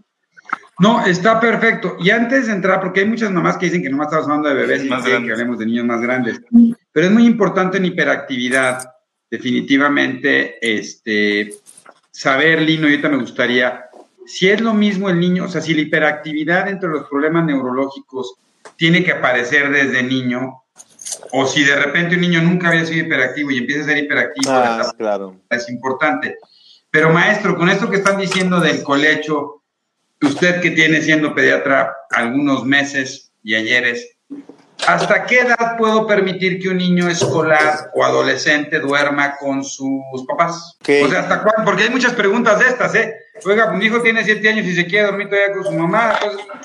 [0.81, 1.95] no, está perfecto.
[1.99, 4.55] Y antes de entrar, porque hay muchas mamás que dicen que no estamos hablando de
[4.55, 6.41] bebés y que hablemos de niños más grandes,
[6.91, 8.91] pero es muy importante en hiperactividad,
[9.29, 11.53] definitivamente, este,
[12.09, 13.85] saber, Lino, y ahorita me gustaría,
[14.25, 18.33] si es lo mismo el niño, o sea, si la hiperactividad entre los problemas neurológicos
[18.75, 20.60] tiene que aparecer desde niño,
[21.31, 24.51] o si de repente un niño nunca había sido hiperactivo y empieza a ser hiperactivo,
[24.51, 25.35] ah, claro.
[25.49, 26.37] es importante.
[26.89, 29.63] Pero maestro, con esto que están diciendo del colecho,
[30.21, 34.17] usted que tiene siendo pediatra algunos meses y ayeres,
[34.85, 40.77] ¿hasta qué edad puedo permitir que un niño escolar o adolescente duerma con sus papás?
[40.81, 41.63] O sea, ¿hasta cuándo?
[41.63, 43.15] Porque hay muchas preguntas de estas, ¿eh?
[43.45, 46.19] Oiga, mi hijo tiene siete años y se quiere dormir todavía con su mamá.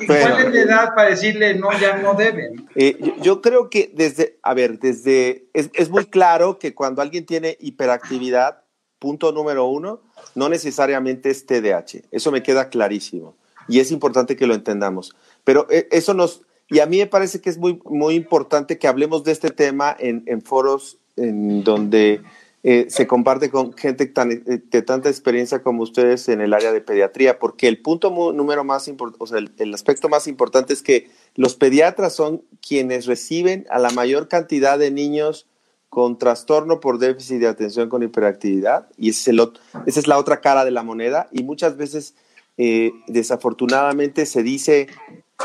[0.07, 2.69] ¿Cuál es la edad para decirle no, ya no deben?
[2.75, 7.25] Eh, yo, creo que desde, a ver, desde, es, es muy claro que cuando alguien
[7.27, 8.63] tiene hiperactividad,
[8.99, 10.03] punto número uno,
[10.35, 12.03] no necesariamente es TDAH.
[12.11, 13.37] Eso me queda clarísimo
[13.69, 15.15] y es importante que lo entendamos.
[15.45, 18.89] Pero eh, eso nos, y a mí me parece que es muy, muy importante que
[18.89, 22.21] hablemos de este tema en, en foros en donde
[22.69, 26.81] eh, se comparte con gente eh, de tanta experiencia como ustedes en el área de
[26.81, 31.09] pediatría, porque el punto número más importante, o sea, el, aspecto más importante es que
[31.37, 35.47] los pediatras son quienes reciben a la mayor cantidad de niños
[35.91, 39.53] con trastorno por déficit de atención con hiperactividad, y ese es el,
[39.87, 42.17] esa es la otra cara de la moneda, y muchas veces
[42.59, 44.89] eh, desafortunadamente se dice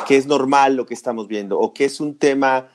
[0.08, 2.70] que es normal lo que estamos viendo o que es un tema,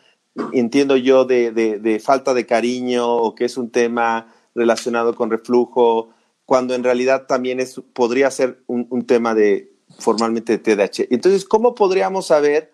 [0.52, 6.08] entiendo yo, de, falta de cariño o que es un tema relacionado con reflujo,
[6.44, 11.06] cuando en realidad también es, podría ser un, tema de formalmente de TDAH.
[11.10, 12.72] Entonces, ¿cómo podríamos saber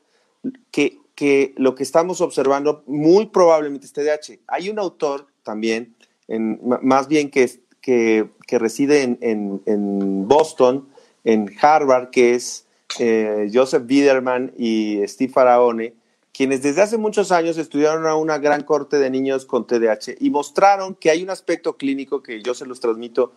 [0.71, 4.41] que, que, lo que estamos observando muy probablemente es TDAH?
[4.47, 5.95] Hay un autor también,
[6.29, 9.19] en, más bien que, que, que reside en,
[9.67, 10.89] en Boston,
[11.25, 12.67] en Harvard, que es
[12.99, 15.95] eh, Joseph Biederman y Steve Faraone,
[16.33, 20.31] quienes desde hace muchos años estudiaron a una gran corte de niños con TDAH y
[20.31, 23.33] mostraron que hay un aspecto clínico que yo se los transmito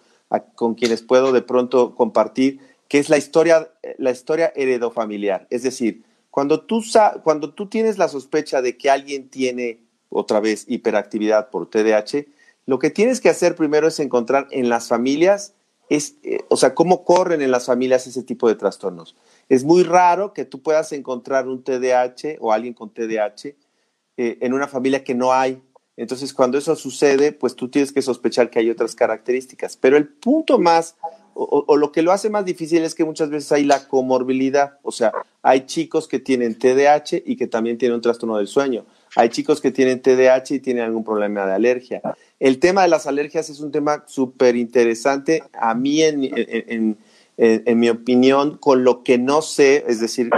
[0.55, 5.47] con quienes puedo de pronto compartir, que es la historia, la historia heredofamiliar.
[5.49, 6.03] Es decir,
[6.35, 6.83] Cuando tú,
[7.23, 9.79] cuando tú tienes la sospecha de que alguien tiene,
[10.09, 12.25] otra vez, hiperactividad por TDAH,
[12.65, 15.53] lo que tienes que hacer primero es encontrar en las familias,
[15.87, 19.15] es, eh, o sea, cómo corren en las familias ese tipo de trastornos.
[19.49, 23.55] Es muy raro que tú puedas encontrar un TDAH o alguien con TDAH
[24.17, 25.61] eh, en una familia que no hay.
[25.97, 29.77] Entonces, cuando eso sucede, pues tú tienes que sospechar que hay otras características.
[29.77, 30.95] Pero el punto más,
[31.33, 34.79] o, lo que lo hace más difícil es que muchas veces hay la comorbilidad.
[34.83, 38.85] O sea, hay chicos que tienen TDAH y que también tienen un trastorno del sueño.
[39.15, 42.01] Hay chicos que tienen TDAH y tienen algún problema de alergia.
[42.39, 45.43] El tema de las alergias es un tema súper interesante.
[45.53, 46.97] A mí, en,
[47.37, 50.29] mi opinión, con lo que no sé, es decir,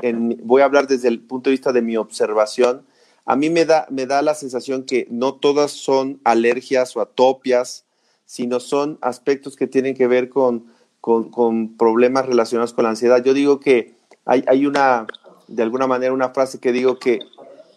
[0.43, 2.85] voy a hablar desde el punto de vista de mi observación,
[3.27, 7.85] a mí me da, me da la sensación que no todas son alergias o atopias,
[8.25, 13.21] sino son aspectos que tienen que ver con, con, problemas relacionados con la ansiedad.
[13.23, 15.07] Yo digo que hay, hay, una,
[15.47, 17.19] de alguna manera, una frase que digo que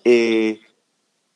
[0.05, 0.61] eh,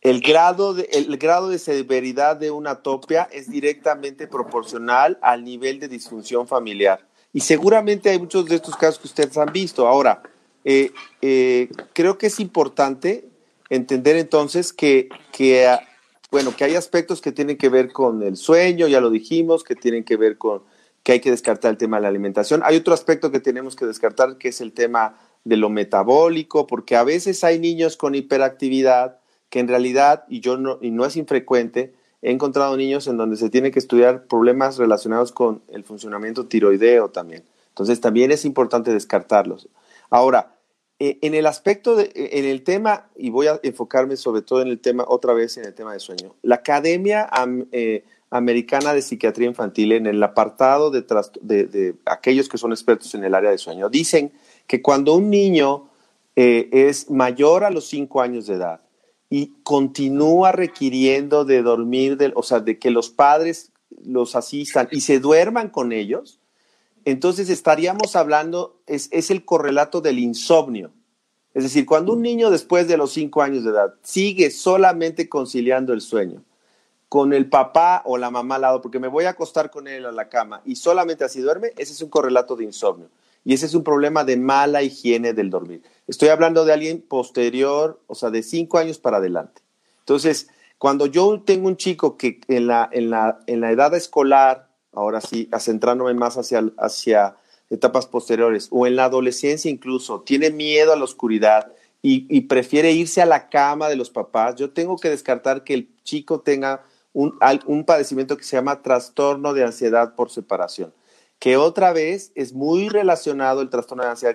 [0.00, 5.80] el, grado de, el grado de severidad de una atopia es directamente proporcional al nivel
[5.80, 7.04] de disfunción familiar.
[7.34, 9.88] Y seguramente hay muchos de estos casos que ustedes han visto.
[9.88, 10.22] Ahora,
[10.64, 13.28] eh, eh, creo que es importante
[13.68, 15.68] entender entonces que, que,
[16.30, 19.74] bueno, que hay aspectos que tienen que ver con el sueño, ya lo dijimos, que
[19.74, 20.62] tienen que ver con
[21.02, 22.62] que hay que descartar el tema de la alimentación.
[22.64, 26.96] Hay otro aspecto que tenemos que descartar, que es el tema de lo metabólico, porque
[26.96, 29.18] a veces hay niños con hiperactividad
[29.50, 31.92] que en realidad, y yo no, y no es infrecuente,
[32.24, 37.10] he encontrado niños en donde se tiene que estudiar problemas relacionados con el funcionamiento tiroideo
[37.10, 37.44] también.
[37.68, 39.68] Entonces también es importante descartarlos.
[40.08, 40.54] Ahora,
[40.98, 44.62] eh, en el aspecto, de, eh, en el tema, y voy a enfocarme sobre todo
[44.62, 47.28] en el tema, otra vez en el tema de sueño, la Academia
[47.72, 51.02] eh, Americana de Psiquiatría Infantil, en el apartado de,
[51.42, 54.32] de, aquellos que son expertos en el área de sueño, dicen
[54.66, 55.90] que cuando un niño
[56.36, 58.80] es mayor a los 5 años de edad
[59.36, 63.72] y continúa requiriendo de dormir, o sea, de que los padres
[64.04, 66.38] los asistan y se duerman con ellos,
[67.04, 70.92] entonces estaríamos hablando, es, el correlato del insomnio.
[71.52, 75.92] Es decir, cuando un niño después de los cinco años de edad sigue solamente conciliando
[75.92, 76.44] el sueño
[77.08, 80.06] con el papá o la mamá al lado, porque me voy a acostar con él
[80.06, 83.08] a la cama y solamente así duerme, ese es un correlato de insomnio.
[83.44, 85.82] Y ese es un problema de mala higiene del dormir.
[86.06, 89.62] Estoy hablando de alguien posterior, o sea, de cinco años para adelante.
[90.00, 94.68] Entonces, cuando yo tengo un chico que en la, en la, en la edad escolar
[94.94, 97.36] ahora sí, centrándome más hacia, hacia
[97.70, 101.72] etapas posteriores, o en la adolescencia incluso, tiene miedo a la oscuridad
[102.06, 105.88] y, prefiere irse a la cama de los papás, yo tengo que descartar que el
[106.02, 110.92] chico tenga un, un padecimiento que se llama trastorno de ansiedad por separación,
[111.38, 114.34] que otra vez es muy relacionado el trastorno de ansiedad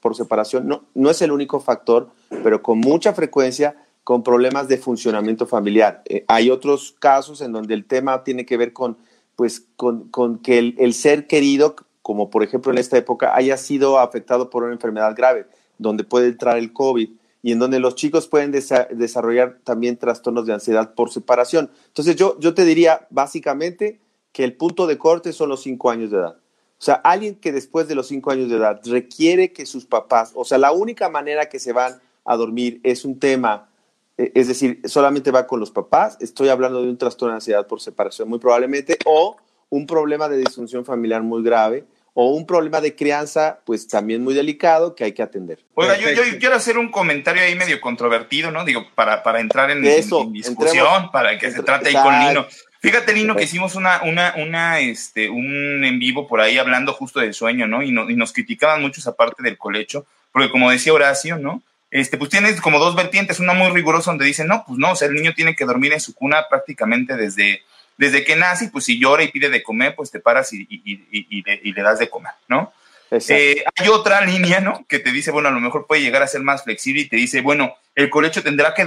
[0.00, 2.10] por separación, no, no es el único factor,
[2.42, 6.02] pero con mucha frecuencia con problemas de funcionamiento familiar.
[6.06, 8.98] Eh, hay otros casos en donde el tema tiene que ver con
[9.40, 14.50] pues con, que el, ser querido, como por ejemplo en esta época, haya sido afectado
[14.50, 15.46] por una enfermedad grave,
[15.78, 17.08] donde puede entrar el COVID
[17.42, 21.70] y en donde los chicos pueden desarrollar también trastornos de ansiedad por separación.
[21.86, 23.98] Entonces yo, yo te diría básicamente
[24.32, 26.36] que el punto de corte son los cinco años de edad.
[26.36, 30.32] O sea, alguien que después de los cinco años de edad requiere que sus papás,
[30.34, 33.70] o sea, la única manera que se van a dormir es un tema
[34.20, 37.66] eh, es decir, solamente va con los papás, estoy hablando de un trastorno de ansiedad
[37.66, 39.38] por separación muy probablemente, o
[39.70, 44.34] un problema de disfunción familiar muy grave, o un problema de crianza, pues también muy
[44.34, 45.64] delicado que hay que atender.
[45.74, 48.62] Oiga, yo, quiero hacer un comentario ahí medio controvertido, ¿no?
[48.66, 52.46] Digo, para, para entrar en, discusión, para que se trate ahí con Lino.
[52.80, 57.20] Fíjate, Lino, que hicimos una, una, una, este, un en vivo por ahí hablando justo
[57.20, 57.82] del sueño, ¿no?
[57.82, 61.62] Y, no, y nos criticaban mucho esa parte del colecho, porque como decía Horacio, ¿no?
[61.90, 64.96] este, pues tienes como dos vertientes, una muy rigurosa donde dicen, no, pues no, o
[64.96, 67.62] sea, el niño tiene que dormir en su cuna prácticamente desde,
[67.96, 70.66] desde que nace, y pues si llora y pide de comer, pues te paras y,
[71.44, 72.72] le, das de comer, ¿no?
[73.10, 74.84] Eh, hay otra línea, ¿no?
[74.88, 77.16] Que te dice, bueno, a lo mejor puede llegar a ser más flexible y te
[77.16, 78.86] dice, bueno, el colecho tendrá que,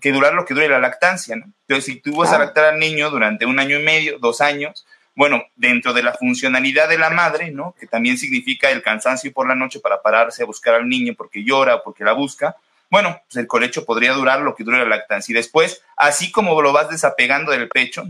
[0.00, 1.46] que durar lo que dure la lactancia, ¿no?
[1.66, 4.86] Entonces, si tú vas a lactar al niño durante un año y medio, dos años,
[5.14, 7.74] bueno, dentro de la funcionalidad de la madre, ¿no?
[7.78, 11.44] Que también significa el cansancio por la noche para pararse a buscar al niño porque
[11.44, 12.56] llora o porque la busca.
[12.90, 15.32] Bueno, pues el colecho podría durar lo que dure la lactancia.
[15.32, 18.04] Y después, así como lo vas desapegando del pecho,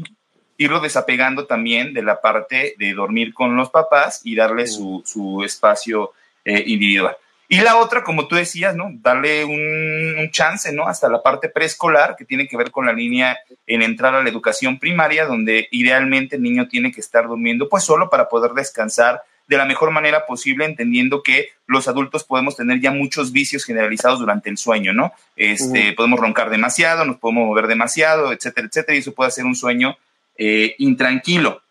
[0.62, 5.42] irlo desapegando también de la parte de dormir con los papás y darle su, su
[5.44, 6.12] espacio
[6.44, 7.16] eh, individual.
[7.52, 8.90] Y la otra, como tú decías, ¿no?
[8.94, 10.88] Darle un, chance, ¿no?
[10.88, 14.30] Hasta la parte preescolar, que tiene que ver con la línea en entrar a la
[14.30, 19.20] educación primaria, donde idealmente el niño tiene que estar durmiendo, pues solo para poder descansar
[19.48, 24.18] de la mejor manera posible, entendiendo que los adultos podemos tener ya muchos vicios generalizados
[24.18, 25.12] durante el sueño, ¿no?
[25.36, 29.56] Este, Podemos roncar demasiado, nos podemos mover demasiado, etcétera, etcétera, y eso puede ser un
[29.56, 29.98] sueño
[30.36, 31.62] eh, intranquilo.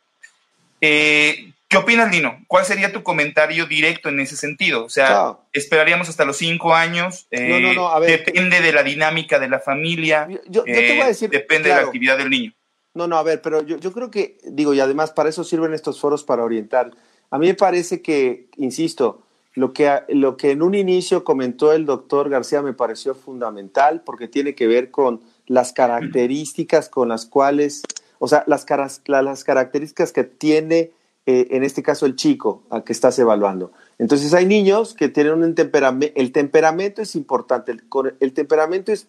[0.79, 2.43] Eh, ¿Qué opinas, Lino?
[2.47, 4.83] ¿Cuál sería tu comentario directo en ese sentido?
[4.83, 7.27] O sea, esperaríamos hasta los cinco años.
[7.31, 10.27] Eh, depende de la dinámica de la familia.
[10.47, 11.29] Yo, te voy a decir.
[11.29, 12.53] Depende de la actividad del niño.
[12.93, 15.73] No, no, a ver, pero yo, yo creo que, digo, y además para eso sirven
[15.73, 16.91] estos foros para orientar.
[17.29, 21.85] A mí me parece que, insisto, lo que, lo que en un inicio comentó el
[21.85, 27.83] doctor García me pareció fundamental porque tiene que ver con las características con las cuales,
[28.23, 28.67] o sea, las,
[29.07, 30.91] las características que tiene
[31.25, 33.71] eh, en este caso el chico a que estás evaluando.
[33.97, 37.83] Entonces hay niños que tienen un temperamento, el temperamento es importante, el,
[38.19, 39.07] el temperamento es,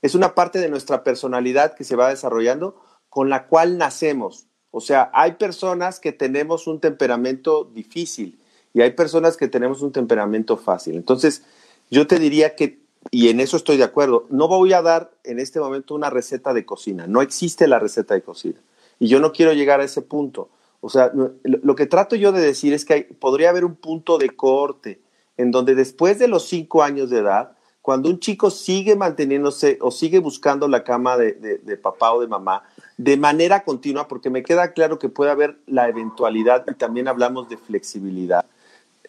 [0.00, 4.46] es una parte de nuestra personalidad que se va desarrollando con la cual nacemos.
[4.70, 8.38] O sea, hay personas que tenemos un temperamento difícil
[8.72, 10.96] y hay personas que tenemos un temperamento fácil.
[10.96, 11.42] Entonces,
[11.90, 15.38] yo te diría que, y en eso estoy de acuerdo, no voy a dar en
[15.38, 17.06] este momento una receta de cocina.
[17.06, 18.60] No existe la receta de cocina.
[18.98, 20.48] Y yo no quiero llegar a ese punto.
[20.80, 24.30] O sea, lo que trato yo de decir es que podría haber un punto de
[24.30, 25.00] corte
[25.36, 27.52] en donde después de los cinco años de edad,
[27.82, 32.26] cuando un chico sigue manteniéndose o sigue buscando la cama de, de papá o de
[32.26, 32.62] mamá,
[32.96, 37.48] de manera continua, porque me queda claro que puede haber la eventualidad y también hablamos
[37.48, 38.46] de flexibilidad,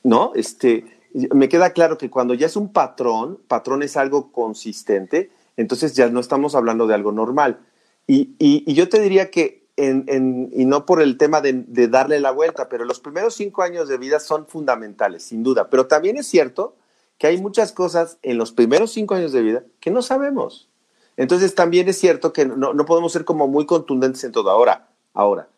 [0.04, 0.32] ¿no?
[0.36, 5.96] Este, me queda claro que cuando ya es un patrón, patrón es algo consistente, entonces
[5.96, 7.60] ya no estamos hablando de algo normal.
[8.06, 11.88] Y, y, yo te diría que, en, en, y no por el tema de, de
[11.88, 15.70] darle la vuelta, pero los primeros cinco años de vida son fundamentales, sin duda.
[15.70, 16.76] Pero también es cierto
[17.18, 20.70] que hay muchas cosas en los primeros cinco años de vida que no sabemos.
[21.18, 24.52] Entonces también es cierto que no, podemos ser como muy contundentes en todo.
[24.52, 25.50] Ahora, ahora,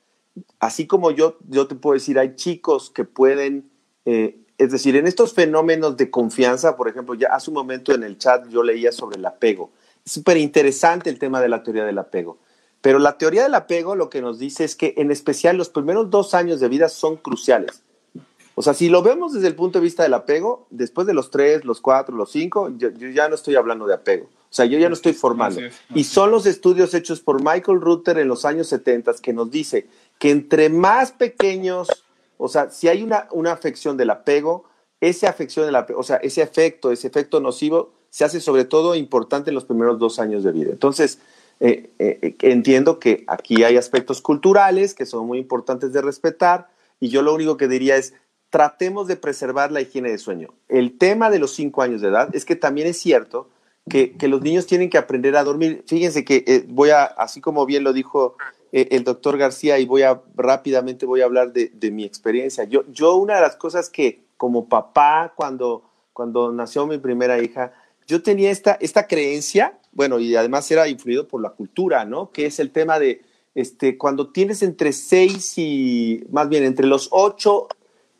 [0.59, 3.69] así como yo, yo te puedo decir, hay chicos que pueden,
[4.05, 8.03] eh, es decir, en estos fenómenos de confianza, por ejemplo, ya hace un momento en
[8.03, 9.71] el chat yo leía sobre el apego.
[10.05, 12.37] Es súper interesante el tema de la teoría del apego.
[12.81, 16.09] Pero la teoría del apego lo que nos dice es que en especial los primeros
[16.09, 17.83] dos años de vida son cruciales.
[18.55, 21.31] O sea, si lo vemos desde el punto de vista del apego, después de los
[21.31, 24.25] tres, los cuatro, los cinco, yo ya no estoy hablando de apego.
[24.25, 25.61] O sea, yo ya no estoy formando.
[25.95, 29.87] Y son los estudios hechos por Michael Ruther en los años 70 que nos dice
[30.17, 31.87] que entre más pequeños,
[32.41, 34.63] o sea, si hay una, una afección del apego,
[35.01, 38.95] esa afección del apego, o sea, ese efecto, ese efecto nocivo, se hace sobre todo
[38.95, 40.71] importante en los primeros dos años de vida.
[40.71, 41.19] Entonces,
[41.59, 46.69] eh, eh, entiendo que aquí hay aspectos culturales que son muy importantes de respetar
[47.01, 48.13] y yo lo único que diría es,
[48.49, 50.53] tratemos de preservar la higiene de sueño.
[50.69, 53.49] El tema de los cinco años de edad es que también es cierto
[53.89, 55.83] que, los niños tienen que aprender a dormir.
[55.87, 58.37] Fíjense que eh, voy a, así como bien lo dijo
[58.71, 62.63] eh, el doctor García, y voy a rápidamente voy a hablar de, mi experiencia.
[62.65, 67.73] Yo, yo una de las cosas que como papá, cuando, cuando nació mi primera hija,
[68.07, 72.31] yo tenía esta, esta creencia, bueno, y además era influido por la cultura, ¿no?
[72.31, 73.21] Que es el tema de,
[73.55, 77.67] este, cuando tienes entre seis y, más bien, entre los ocho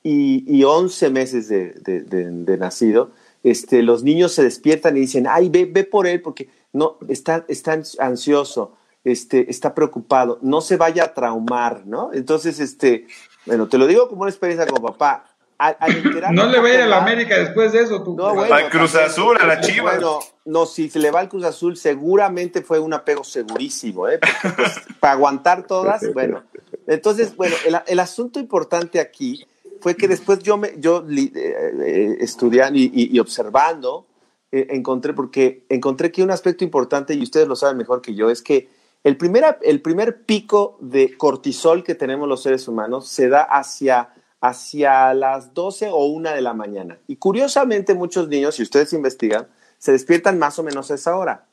[0.04, 3.12] y, y once meses de, de nacido,
[3.44, 7.46] este, los niños se despiertan y dicen, ay, ve, ve por él porque no, está,
[7.48, 8.74] está ansioso,
[9.04, 12.12] este, está preocupado, no se vaya a traumar, ¿no?
[12.14, 13.08] Entonces, este,
[13.46, 15.26] bueno, te lo digo como una experiencia como papá.
[16.32, 18.16] no le va a ir a la América después de eso, tú.
[18.16, 19.96] No, al Cruz Azul, a la Chivas.
[19.96, 24.20] Bueno, no, si se le va al Cruz Azul, seguramente fue un apego segurísimo, ¿eh?
[24.56, 26.44] Pues, para aguantar todas, bueno.
[26.88, 29.46] Entonces, bueno, el, el asunto importante aquí
[29.82, 34.06] fue que después yo, me, yo eh, eh, estudiando y, observando,
[34.52, 38.30] eh, encontré, porque encontré que un aspecto importante, y ustedes lo saben mejor que yo,
[38.30, 38.70] es que
[39.04, 44.14] el primer, el primer pico de cortisol que tenemos los seres humanos se da hacia,
[44.42, 47.00] hacia las 12 o 1 de la mañana.
[47.08, 49.48] Y curiosamente muchos niños, si ustedes investigan,
[49.78, 51.48] se despiertan más o menos a esa hora.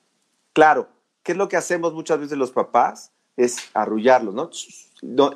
[0.53, 0.89] Claro,
[1.23, 3.13] ¿qué es lo que hacemos muchas veces los papás?
[3.37, 4.51] Es arrullarlos, ¿no?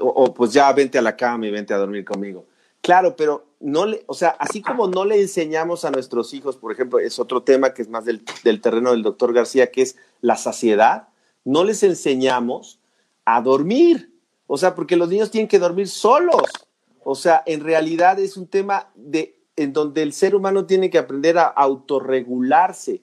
[0.00, 2.46] o, pues ya vente a la cama y vente a dormir conmigo.
[2.82, 6.72] Claro, pero no le, o sea, así como no le enseñamos a nuestros hijos, por
[6.72, 8.24] ejemplo, es otro tema que es más del,
[8.62, 11.08] terreno del doctor García, que es la saciedad,
[11.44, 12.78] no les enseñamos
[13.24, 14.12] a dormir.
[14.46, 16.42] O sea, porque los niños tienen que dormir solos.
[17.04, 20.98] O sea, en realidad es un tema de, en donde el ser humano tiene que
[20.98, 23.02] aprender a autorregularse.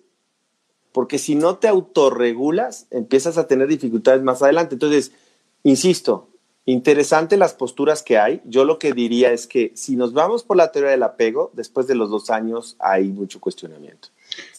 [0.91, 4.75] Porque si no te autorregulas, empiezas a tener dificultades más adelante.
[4.75, 5.11] Entonces,
[5.63, 6.29] insisto,
[6.67, 8.41] Interesante las posturas que hay.
[8.43, 11.87] Yo lo que diría es que si nos vamos por la teoría del apego, después
[11.87, 14.09] de los dos años hay mucho cuestionamiento.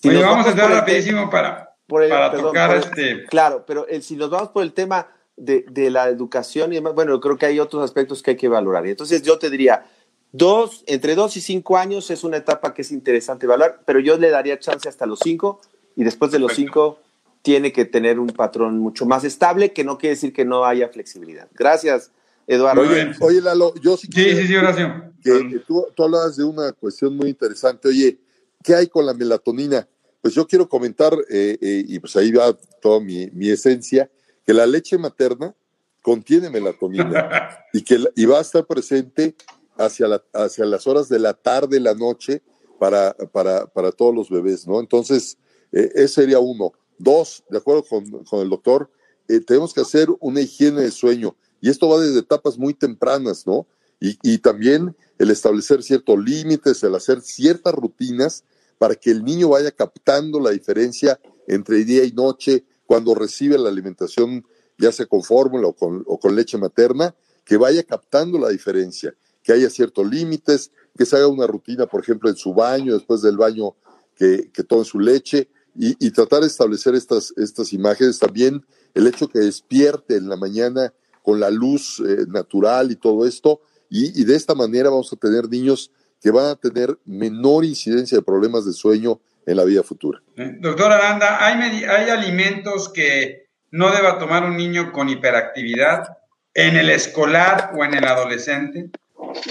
[0.01, 3.25] Si vamos, a entrar rapidísimo para, para tocar este...
[3.25, 7.19] Claro, pero si nos vamos por el tema de, de, la educación y demás, bueno,
[7.21, 8.87] creo que hay otros aspectos que hay que valorar.
[8.87, 9.85] Y entonces yo te diría,
[10.33, 14.19] Dos, entre dos y cinco años es una etapa que es interesante evaluar, pero yo
[14.19, 15.61] le daría chance hasta los cinco
[15.97, 16.99] y después de los cinco
[17.41, 20.91] tiene que tener un patrón mucho más estable, que no quiere decir que no haya
[20.91, 21.49] flexibilidad.
[21.55, 22.11] Gracias,
[22.47, 22.83] Eduardo.
[22.83, 25.13] Oye, oye Lalo, yo sí Sí, sí, sí, Horacio.
[25.23, 27.89] que tú, tú hablabas de una cuestión muy interesante.
[27.89, 28.19] Oye,
[28.63, 29.89] ¿qué hay con la melatonina?
[30.21, 34.11] Pues yo quiero comentar, eh, eh, y pues ahí va toda mi, mi esencia,
[34.45, 35.55] que la leche materna
[36.03, 39.37] contiene melatonina y que y va a estar presente
[39.77, 42.43] hacia, la, hacia las horas de la tarde, la noche,
[42.79, 44.81] para, para, para todos los bebés, ¿no?
[44.81, 45.37] Entonces,
[45.73, 46.73] eh, ese sería uno.
[46.99, 48.91] Dos, de acuerdo con, con el doctor,
[49.29, 53.47] eh, tenemos que hacer una higiene de sueño y esto va desde etapas muy tempranas,
[53.47, 53.67] ¿no?
[54.01, 58.45] Y, y también el establecer ciertos límites, el hacer ciertas rutinas
[58.79, 63.69] para que el niño vaya captando la diferencia entre día y noche cuando recibe la
[63.69, 64.47] alimentación,
[64.79, 67.15] ya sea con fórmula o con, leche materna,
[67.45, 72.03] que vaya captando la diferencia, que haya ciertos límites, que se haga una rutina, por
[72.03, 73.75] ejemplo, en su baño, después del baño,
[74.15, 75.49] que, que tome su leche,
[75.81, 77.33] y, tratar de establecer estas,
[77.73, 78.19] imágenes.
[78.19, 78.65] También
[78.95, 83.61] el hecho que despierte en la mañana con la luz eh, natural y todo esto,
[83.91, 88.23] y de esta manera vamos a tener niños que van a tener menor incidencia de
[88.23, 90.21] problemas de sueño en la vida futura.
[90.61, 96.19] Doctor Aranda, ¿hay, ¿hay alimentos que no deba tomar un niño con hiperactividad
[96.55, 98.91] en el escolar o en el adolescente?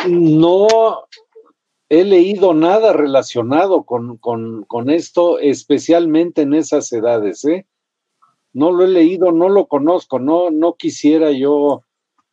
[0.07, 1.07] No
[1.89, 7.65] he leído nada relacionado con, con, con esto, especialmente en esas edades, ¿eh?
[8.53, 11.83] No lo he leído, no lo conozco, no, no quisiera yo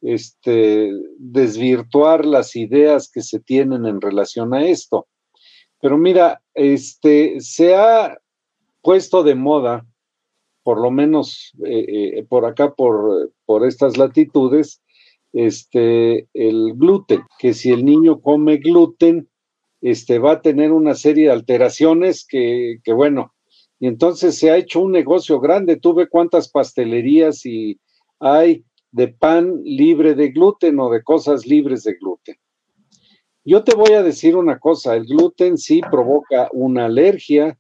[0.05, 5.07] este, desvirtuar las ideas que se tienen en relación a esto.
[5.80, 8.18] Pero mira, este, se ha
[8.82, 9.86] puesto de moda,
[10.62, 14.82] por lo menos eh, eh, por acá, por, por estas latitudes,
[15.32, 19.28] este, el gluten, que si el niño come gluten,
[19.80, 23.34] este, va a tener una serie de alteraciones que, que, bueno,
[23.80, 25.76] y entonces se ha hecho un negocio grande.
[25.76, 27.78] Tú ve cuántas pastelerías y
[28.20, 28.64] hay
[28.95, 32.36] de pan libre de gluten o de cosas libres de gluten.
[33.45, 37.59] Yo te voy a decir una cosa, el gluten sí provoca una alergia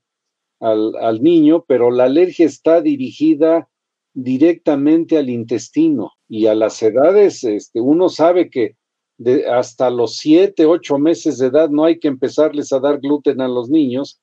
[0.60, 3.68] al, al niño, pero la alergia está dirigida
[4.12, 8.76] directamente al intestino y a las edades, este, uno sabe que
[9.18, 13.40] de hasta los siete, ocho meses de edad no hay que empezarles a dar gluten
[13.40, 14.20] a los niños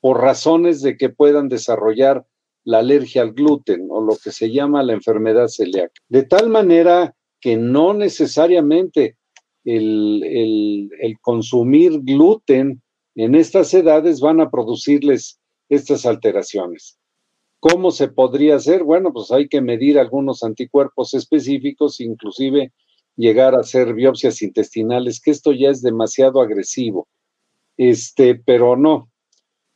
[0.00, 2.26] por razones de que puedan desarrollar
[2.66, 5.94] la alergia al gluten o lo que se llama la enfermedad celíaca.
[6.08, 9.16] De tal manera que no necesariamente
[9.64, 12.82] el, el, consumir gluten
[13.14, 15.38] en estas edades van a producirles
[15.68, 16.98] estas alteraciones.
[17.60, 18.82] ¿Cómo se podría hacer?
[18.82, 22.72] Bueno, pues hay que medir algunos anticuerpos específicos, inclusive
[23.16, 27.06] llegar a hacer biopsias intestinales, que esto ya es demasiado agresivo.
[27.76, 29.08] Este, pero no.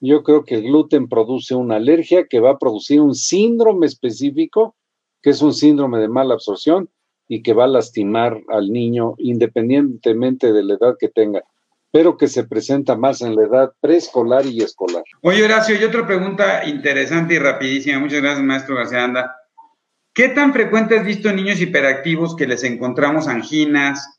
[0.00, 4.74] Yo creo que el gluten produce una alergia que va a producir un síndrome específico,
[5.22, 6.88] que es un síndrome de mala absorción
[7.28, 11.42] y que va a lastimar al niño independientemente de la edad que tenga,
[11.92, 15.04] pero que se presenta más en la edad preescolar y escolar.
[15.20, 17.98] Oye, Horacio, y otra pregunta interesante y rapidísima.
[17.98, 19.36] Muchas gracias, maestro García Anda.
[20.14, 24.18] ¿Qué tan frecuente has visto en niños hiperactivos que les encontramos anginas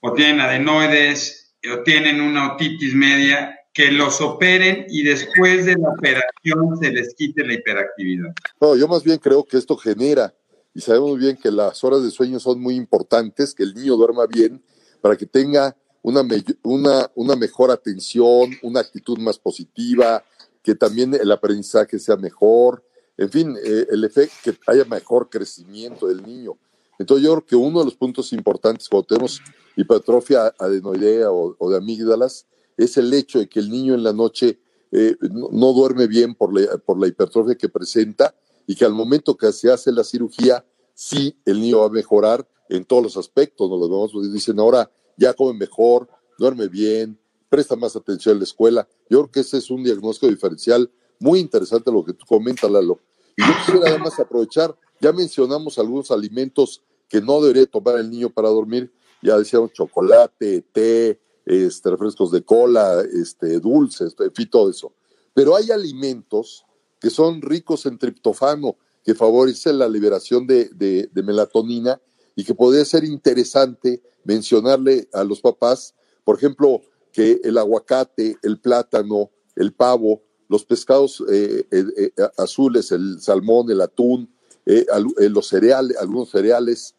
[0.00, 5.90] o tienen adenoides o tienen una otitis media que los operen y después de la
[5.90, 8.32] operación se les quite la hiperactividad?
[8.60, 10.34] No, yo más bien creo que esto genera,
[10.74, 14.26] y sabemos bien que las horas de sueño son muy importantes, que el niño duerma
[14.26, 14.62] bien
[15.00, 20.24] para que tenga una, me- una, una mejor atención, una actitud más positiva,
[20.62, 22.84] que también el aprendizaje sea mejor,
[23.16, 26.56] en fin, eh, el efecto, que haya mejor crecimiento del niño.
[26.98, 29.40] Entonces yo creo que uno de los puntos importantes cuando tenemos
[29.76, 32.46] hipertrofia adenoidea o, o de amígdalas
[32.84, 34.58] es el hecho de que el niño en la noche
[34.92, 38.34] eh, no, no duerme bien por la, por la hipertrofia que presenta
[38.66, 40.64] y que al momento que se hace la cirugía,
[40.94, 43.68] sí, el niño va a mejorar en todos los aspectos.
[43.68, 46.08] Nos lo vemos, pues, dicen ahora ya come mejor,
[46.38, 47.18] duerme bien,
[47.48, 48.88] presta más atención en la escuela.
[49.08, 52.98] Yo creo que ese es un diagnóstico diferencial muy interesante lo que tú comentas, Lalo.
[53.36, 58.30] Y yo quisiera además aprovechar, ya mencionamos algunos alimentos que no debería tomar el niño
[58.30, 58.90] para dormir,
[59.22, 64.92] ya decíamos chocolate, té, este, refrescos de cola, este, dulces, en fin, todo eso.
[65.34, 66.64] Pero hay alimentos
[67.00, 72.00] que son ricos en triptofano, que favorecen la liberación de, melatonina
[72.36, 76.82] y que podría ser interesante mencionarle a los papás, por ejemplo,
[77.12, 83.70] que el aguacate, el plátano, el pavo, los pescados eh, eh, eh, azules, el salmón,
[83.70, 84.32] el atún,
[84.64, 86.94] los cereales, algunos cereales,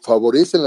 [0.00, 0.60] favorecen,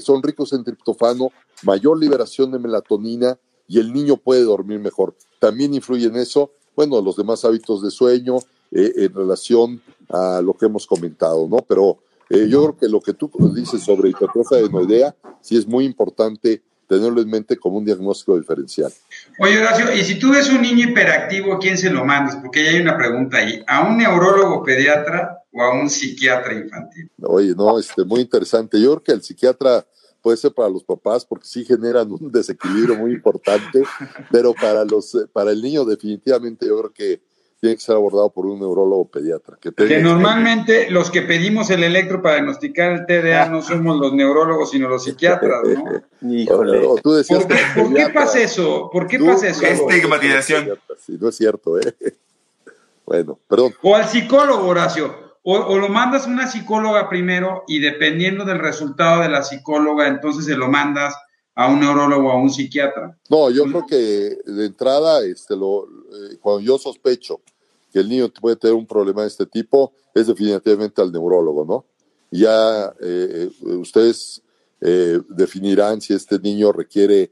[0.00, 1.30] son ricos en triptofano,
[1.62, 3.38] mayor liberación de melatonina
[3.68, 5.14] y el niño puede dormir mejor.
[5.38, 8.38] También influye en eso, bueno, los demás hábitos de sueño
[8.70, 11.58] en relación a lo que hemos comentado, ¿no?
[11.58, 11.98] Pero
[12.30, 17.22] yo creo que lo que tú dices sobre hipertrofia adenoidea sí es muy importante tenerlo
[17.22, 18.92] en mente como un diagnóstico diferencial.
[19.38, 22.36] Oye, Horacio, y si tú ves un niño hiperactivo, ¿quién se lo mandas?
[22.36, 23.62] Porque ya hay una pregunta ahí.
[23.66, 27.10] ¿A un neurólogo pediatra o a un psiquiatra infantil?
[27.22, 28.80] Oye, no, este, muy interesante.
[28.80, 29.86] Yo creo que el psiquiatra
[30.22, 33.82] puede ser para los papás porque sí generan un desequilibrio muy importante,
[34.30, 37.20] pero para los para el niño definitivamente yo creo que
[37.62, 39.56] tiene que ser abordado por un neurólogo pediatra.
[39.60, 44.12] Que, que normalmente los que pedimos el electro para diagnosticar el TDA no somos los
[44.12, 46.02] neurólogos, sino los psiquiatras, ¿no?
[46.28, 46.80] Híjole.
[47.00, 48.90] tú decías ¿Por, qué, ¿Por qué pasa eso?
[48.92, 49.64] ¿Por qué pasa eso?
[49.64, 50.76] Estigmatización.
[50.98, 51.94] Sí, no es cierto, ¿eh?
[53.04, 53.74] Bueno, perdón.
[53.82, 55.31] O al psicólogo, Horacio.
[55.44, 60.44] O, lo mandas a una psicóloga primero y dependiendo del resultado de la psicóloga, entonces
[60.44, 61.16] se lo mandas
[61.54, 63.18] a un neurólogo o a un psiquiatra.
[63.28, 63.96] No, yo creo que
[64.46, 67.40] de entrada, este, lo, eh, cuando yo sospecho
[67.92, 71.84] que el niño puede tener un problema de este tipo, es definitivamente al neurólogo, ¿no?
[72.30, 74.42] Ya eh, eh, ustedes
[75.28, 77.30] definirán si este niño requiere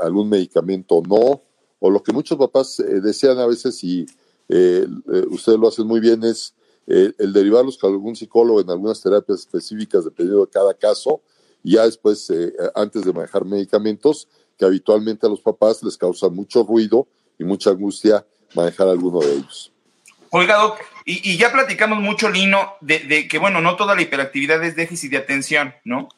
[0.00, 1.42] algún medicamento o no,
[1.80, 4.06] o lo que muchos papás desean a veces y
[5.28, 6.55] ustedes lo hacen muy bien es
[6.86, 11.20] el derivarlos con algún psicólogo en algunas terapias específicas dependiendo de cada caso,
[11.62, 12.32] y ya después,
[12.74, 14.28] antes de manejar medicamentos,
[14.58, 17.06] que habitualmente a los papás les causa mucho ruido
[17.38, 18.24] y mucha angustia
[18.54, 19.72] manejar alguno de ellos.
[20.30, 24.74] Oiga, Doc, y, ya platicamos mucho, Lino, de, que, bueno, no toda la hiperactividad es
[24.74, 26.08] déficit de atención, ¿no?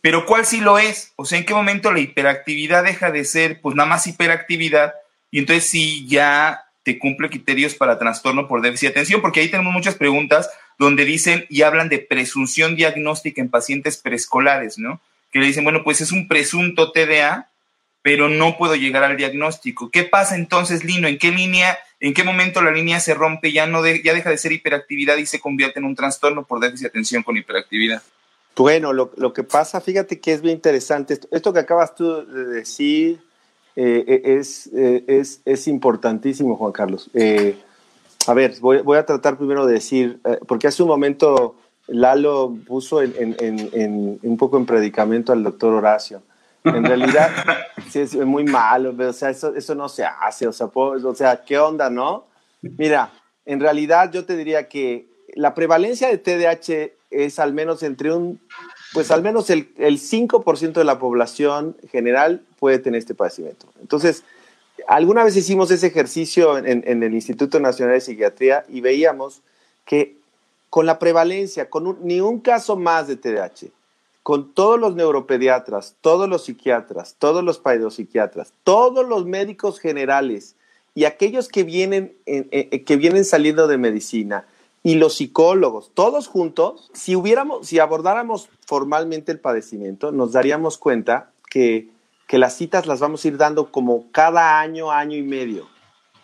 [0.00, 1.12] Pero ¿cuál sí lo es?
[1.16, 4.94] O sea, ¿en qué momento la hiperactividad deja de ser, pues, nada más hiperactividad?
[5.32, 9.50] Y entonces sí ya te cumple criterios para trastorno por déficit de atención, porque ahí
[9.50, 15.00] tenemos muchas preguntas donde dicen y hablan de presunción diagnóstica en pacientes preescolares, ¿no?
[15.32, 17.50] Que le dicen, bueno, pues es un presunto TDA,
[18.02, 19.90] pero no puedo llegar al diagnóstico.
[19.90, 21.08] ¿Qué pasa entonces, Lino?
[21.08, 24.38] ¿En qué línea, en qué momento la línea se rompe, ya, no ya deja de
[24.38, 28.00] ser hiperactividad y se convierte en un trastorno por déficit de atención con hiperactividad?
[28.54, 31.18] Bueno, lo, que pasa, fíjate que es bien interesante.
[31.32, 33.18] Esto, que acabas tú de decir
[33.78, 37.10] eh, eh, es, eh, es, es, importantísimo, Juan Carlos.
[38.26, 40.18] a ver, voy, voy, a tratar primero de decir,
[40.48, 41.56] porque hace un momento
[41.86, 46.22] Lalo puso en, en, en, un poco en predicamento al doctor Horacio.
[46.64, 47.30] En realidad,
[47.90, 51.44] sí, es muy malo, o sea, eso, eso no se hace, o sea, o sea,
[51.44, 52.24] ¿qué onda, no?
[52.62, 53.12] Mira,
[53.44, 58.40] en realidad yo te diría que la prevalencia de TDAH es al menos entre un,
[58.92, 63.66] pues al menos el, el 5% de la población general puede tener este padecimiento.
[63.80, 64.22] Entonces,
[64.86, 69.42] alguna vez hicimos ese ejercicio en, en el Instituto Nacional de Psiquiatría y veíamos
[69.84, 70.16] que
[70.70, 73.70] con la prevalencia, con ni un caso más de TDAH,
[74.22, 80.56] con todos los neuropediatras, todos los psiquiatras, todos los paidopsiquiatras, todos los médicos generales
[80.96, 84.44] y aquellos que vienen, que vienen saliendo de medicina
[84.86, 91.32] y los psicólogos, todos juntos, si hubiéramos, si abordáramos formalmente el padecimiento, nos daríamos cuenta
[91.50, 91.88] que,
[92.28, 95.66] que las citas las vamos a ir dando como cada año, año y medio.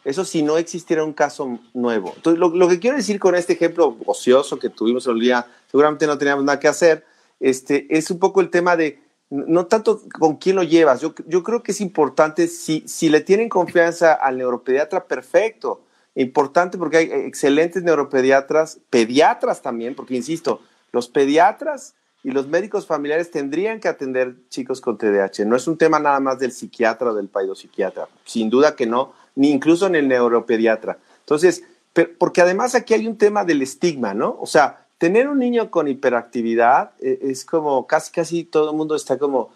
[0.04, 2.12] Eso si no existiera un caso nuevo.
[2.14, 6.06] Entonces, lo, lo que quiero decir con este ejemplo ocioso que tuvimos el día, seguramente
[6.06, 7.04] no teníamos nada que hacer,
[7.40, 11.42] este, es un poco el tema de, no tanto con quién lo llevas, yo, yo
[11.42, 15.80] creo que es importante, si, si le tienen confianza al neuropediatra, perfecto,
[16.14, 20.60] importante porque hay excelentes neuropediatras, pediatras también, porque insisto,
[20.92, 21.94] los pediatras
[22.24, 25.44] y los médicos familiares tendrían que atender chicos con TDAH.
[25.44, 29.12] No es un tema nada más del psiquiatra o del paidopsiquiatra, sin duda que no,
[29.34, 30.98] ni incluso en el neuropediatra.
[31.20, 31.64] Entonces,
[32.18, 34.36] porque además aquí hay un tema del estigma, ¿no?
[34.40, 38.94] O sea, tener un niño con hiperactividad eh, es como casi, casi todo el mundo
[38.94, 39.50] está como,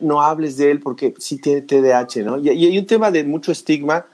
[0.00, 2.38] no, hables de él porque sí tiene TDAH, ¿no?
[2.38, 4.06] Y, hay un tema de mucho estigma,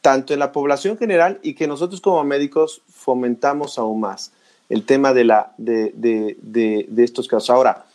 [0.00, 4.32] tanto en la población general y que nosotros como médicos fomentamos aún más
[4.68, 7.50] el tema de, la, de, de, estos casos.
[7.50, 7.86] Ahora,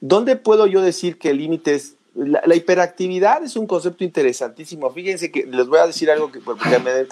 [0.00, 4.90] ¿dónde puedo yo decir que el límite es la, hiperactividad es un concepto interesantísimo.
[4.90, 6.64] Fíjense que les voy a decir algo que porque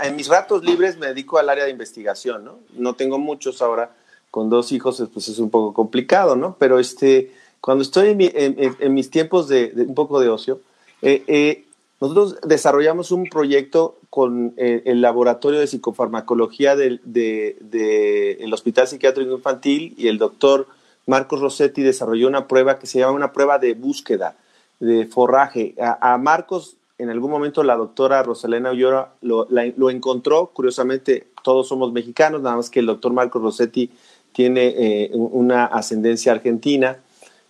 [0.02, 2.58] en mis ratos libres me dedico al área de investigación, ¿no?
[2.72, 3.94] No tengo muchos ahora,
[4.30, 6.56] con dos hijos pues es un poco complicado, ¿no?
[6.58, 10.60] Pero este, cuando estoy en, mis tiempos de, un poco de ocio,
[11.02, 11.64] eh, eh,
[12.00, 19.92] nosotros desarrollamos un proyecto con eh, el laboratorio de psicofarmacología del de, Hospital Psiquiátrico Infantil
[19.98, 20.68] y el doctor
[21.04, 24.36] Marcos Rossetti desarrolló una prueba que se llama una prueba de búsqueda,
[24.78, 25.74] de forraje.
[25.80, 30.52] A, Marcos, en algún momento, la doctora Rosalena Ullora lo, lo encontró.
[30.54, 33.90] Curiosamente, todos somos mexicanos, nada más que el doctor Marcos Rossetti
[34.30, 36.98] tiene eh, una ascendencia argentina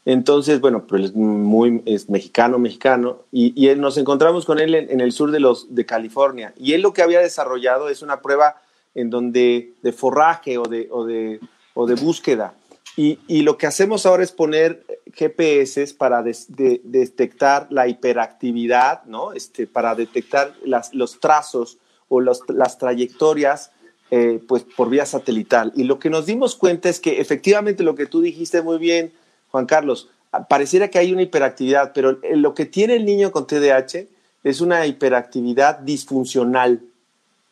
[0.07, 4.91] Entonces, bueno, pero es muy es mexicano, mexicano, y, y nos encontramos con él en,
[4.91, 6.53] en, el sur de, los, de California.
[6.59, 8.61] Y él lo que había desarrollado es una prueba
[8.95, 11.41] en donde de forraje o de, o de,
[11.73, 12.55] o de búsqueda.
[12.97, 14.85] Y, y, lo que hacemos ahora es poner
[15.15, 19.33] GPS para des, de, detectar la hiperactividad, ¿no?
[19.33, 21.79] Este, para detectar las, los trazos
[22.09, 23.73] o los, las trayectorias
[24.13, 25.73] eh, pues, por vía satelital.
[25.75, 29.13] Y lo que nos dimos cuenta es que efectivamente lo que tú dijiste muy bien,
[29.55, 30.09] Juan Carlos,
[30.49, 34.09] pareciera que hay una hiperactividad, pero lo que tiene el niño con TDAH
[34.43, 36.83] es una hiperactividad disfuncional.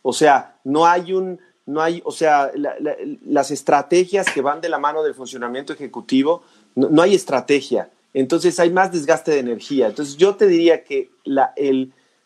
[0.02, 4.60] O sea, no hay un, no hay, o sea, la, la, las estrategias que van
[4.60, 6.42] de la mano del funcionamiento ejecutivo,
[6.74, 7.88] no, hay estrategia.
[8.12, 9.86] Entonces hay más desgaste de energía.
[9.86, 11.12] Entonces yo te diría que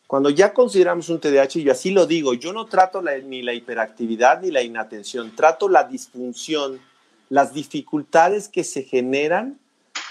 [0.06, 4.40] cuando ya consideramos un TDAH, y así lo digo, yo no trato ni la hiperactividad
[4.40, 6.80] ni la inatención, trato la disfunción,
[7.28, 9.58] las dificultades que se generan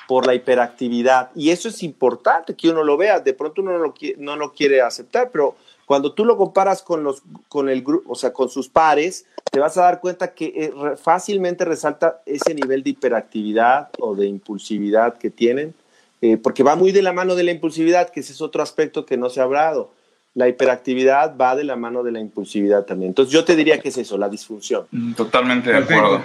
[0.07, 1.31] por la hiperactividad.
[1.35, 3.19] Y eso es importante que uno lo vea.
[3.19, 7.03] De pronto uno no lo, no lo quiere aceptar, pero cuando tú lo comparas con,
[7.03, 10.45] los, con el grupo, o sea, con sus pares, te vas a dar cuenta que
[10.45, 15.73] eh, fácilmente resalta ese nivel de hiperactividad o de impulsividad que tienen,
[16.21, 19.05] eh, porque va muy de la mano de la impulsividad, que ese es otro aspecto
[19.05, 19.91] que no se ha hablado.
[20.33, 23.09] La hiperactividad va de la mano de la impulsividad también.
[23.09, 24.87] Entonces yo te diría que es eso, la disfunción.
[25.15, 26.21] Totalmente de acuerdo.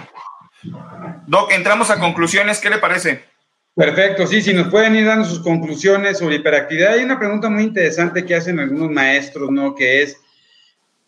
[1.26, 3.29] Doc, entramos a conclusiones, ¿qué le parece?
[3.74, 6.94] Perfecto, sí, si nos pueden ir dando sus conclusiones sobre hiperactividad.
[6.94, 9.74] Hay una pregunta muy interesante que hacen algunos maestros, ¿no?
[9.74, 10.16] Que es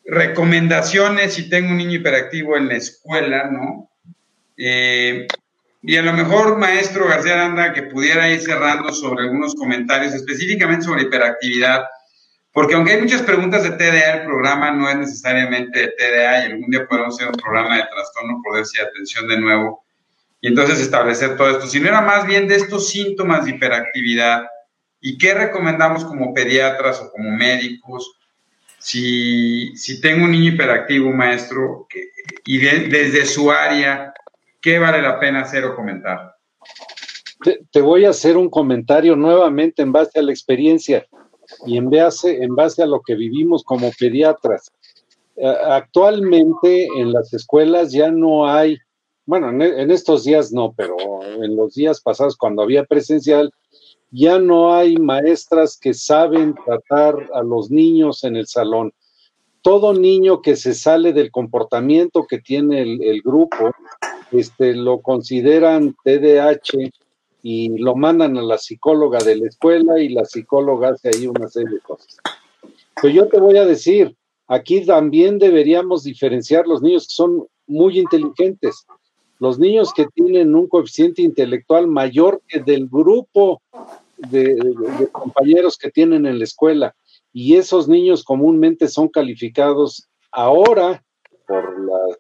[0.05, 3.91] recomendaciones si tengo un niño hiperactivo en la escuela, ¿no?
[4.57, 5.27] Eh,
[5.83, 10.85] y a lo mejor, maestro García Aranda, que pudiera ir cerrando sobre algunos comentarios específicamente
[10.85, 11.85] sobre hiperactividad,
[12.53, 16.53] porque aunque hay muchas preguntas de TDA, el programa no es necesariamente de TDA y
[16.53, 19.82] algún día podemos hacer un programa de trastorno por déficit de atención de nuevo
[20.43, 24.45] y entonces establecer todo esto, sino era más bien de estos síntomas de hiperactividad
[25.01, 28.19] y qué recomendamos como pediatras o como médicos
[28.79, 32.11] si, si tengo un niño hiperactivo, maestro, que,
[32.45, 34.13] y de, desde su área,
[34.61, 36.35] ¿qué vale la pena hacer o comentar?
[37.45, 41.07] Te, te, voy a hacer un comentario nuevamente en base a la experiencia
[41.65, 44.73] y en base, en base a lo que vivimos como pediatras.
[45.69, 48.79] Actualmente en las escuelas ya no hay
[49.33, 50.95] bueno, en, estos días no, pero
[51.43, 53.51] en los días pasados cuando había presencial,
[54.11, 58.93] ya no hay maestras que saben tratar a los niños en el salón.
[59.63, 63.71] Todo niño que se sale del comportamiento que tiene el, grupo,
[64.33, 66.91] este, lo consideran TDAH
[67.43, 71.49] y lo mandan a la psicóloga de la escuela y la psicóloga hace ahí una
[71.49, 72.19] serie de cosas.
[73.01, 74.15] Pues yo te voy a decir,
[74.47, 78.85] aquí también deberíamos diferenciar los niños que son muy inteligentes
[79.43, 83.61] los niños que tienen un coeficiente intelectual mayor que del grupo
[84.17, 84.57] de,
[85.11, 86.95] compañeros que tienen en la escuela.
[87.33, 91.03] Y esos niños comúnmente son calificados ahora
[91.49, 92.17] por la,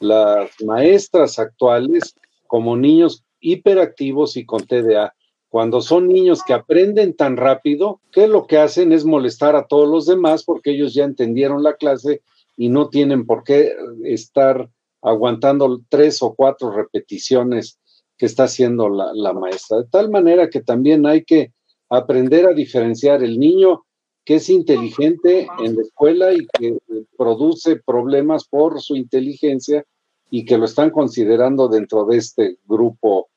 [0.00, 2.14] las maestras actuales
[2.46, 5.14] como niños hiperactivos y con TDA.
[5.48, 9.88] Cuando son niños que aprenden tan rápido, que lo que hacen es molestar a todos
[9.88, 12.20] los demás porque ellos ya entendieron la clase
[12.54, 13.72] y no tienen por qué
[14.04, 14.68] estar
[15.06, 17.78] aguantando tres o cuatro repeticiones
[18.18, 19.78] que está haciendo la, maestra.
[19.78, 21.52] De tal manera que también hay que
[21.88, 23.84] aprender a diferenciar el niño
[24.24, 26.76] que es inteligente en la escuela y que
[27.16, 29.84] produce problemas por su inteligencia
[30.28, 33.28] y que lo están considerando dentro de este grupo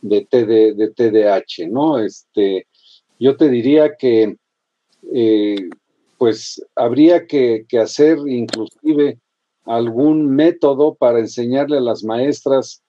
[0.00, 2.00] de, TD, de ¿no?
[2.00, 2.66] Este,
[3.20, 4.34] yo te diría que
[5.14, 5.70] eh,
[6.18, 9.21] pues habría que hacer inclusive
[9.64, 12.82] algún método para enseñarle a las maestras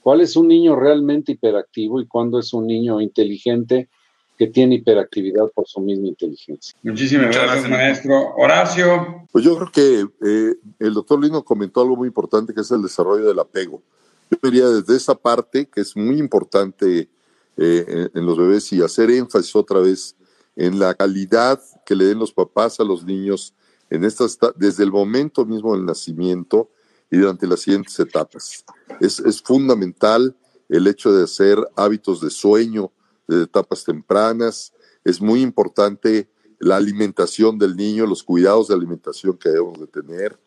[0.00, 3.88] cuál es un niño realmente hiperactivo y cuándo es un niño inteligente
[4.36, 6.76] que tiene hiperactividad por su misma inteligencia.
[6.82, 8.34] Muchísimas gracias, maestro.
[8.36, 9.26] Horacio.
[9.32, 12.82] Pues yo creo que eh, el doctor Lino comentó algo muy importante que es el
[12.82, 13.82] desarrollo del apego.
[14.30, 17.08] Yo diría desde esa parte que es muy importante
[17.56, 20.14] eh, en los bebés y hacer énfasis otra vez
[20.56, 23.54] en la calidad que le den los papás a los niños
[23.90, 26.70] en estas, desde el momento mismo del nacimiento
[27.10, 28.64] y durante las siguientes etapas.
[29.00, 30.36] Es, es fundamental
[30.68, 32.92] el hecho de hacer hábitos de sueño
[33.28, 34.72] de etapas tempranas.
[35.04, 36.28] Es muy importante
[36.58, 40.38] la alimentación del niño, los cuidados de alimentación que debemos de tener.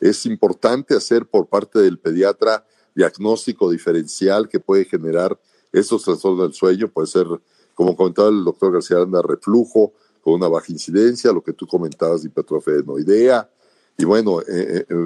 [0.00, 5.38] Es importante hacer por parte del pediatra diagnóstico diferencial que puede generar
[5.72, 6.88] estos trastornos del sueño.
[6.88, 7.26] Puede ser,
[7.74, 12.22] como comentaba el doctor García Aranda, reflujo, con una baja incidencia, lo que tú comentabas
[12.22, 12.30] de
[13.96, 14.96] y bueno, eh, eh,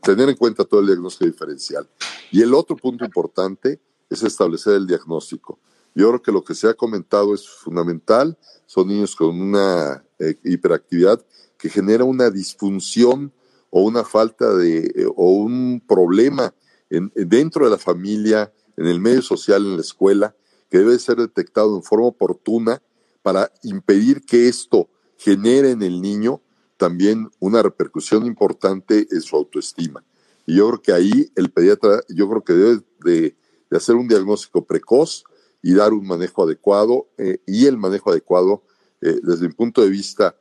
[0.00, 1.88] tener en cuenta todo el diagnóstico diferencial.
[2.30, 5.58] Y el otro punto importante es establecer el diagnóstico.
[5.94, 8.36] Yo creo que lo que se ha comentado es fundamental.
[8.66, 11.24] Son niños con una eh, hiperactividad
[11.56, 13.32] que genera una disfunción
[13.70, 16.54] o una falta de, eh, o un problema
[16.90, 20.34] en, dentro de la familia, en el medio social, en la escuela,
[20.68, 22.82] que debe ser detectado en forma oportuna
[23.24, 26.42] para impedir que esto genere en el niño
[26.76, 30.04] también una repercusión importante en su autoestima.
[30.44, 33.36] Y yo creo que ahí el pediatra, yo creo que debe de,
[33.70, 35.24] hacer un diagnóstico precoz
[35.62, 38.62] y dar un manejo adecuado, eh, y el manejo adecuado,
[39.00, 40.36] eh, desde mi punto de vista,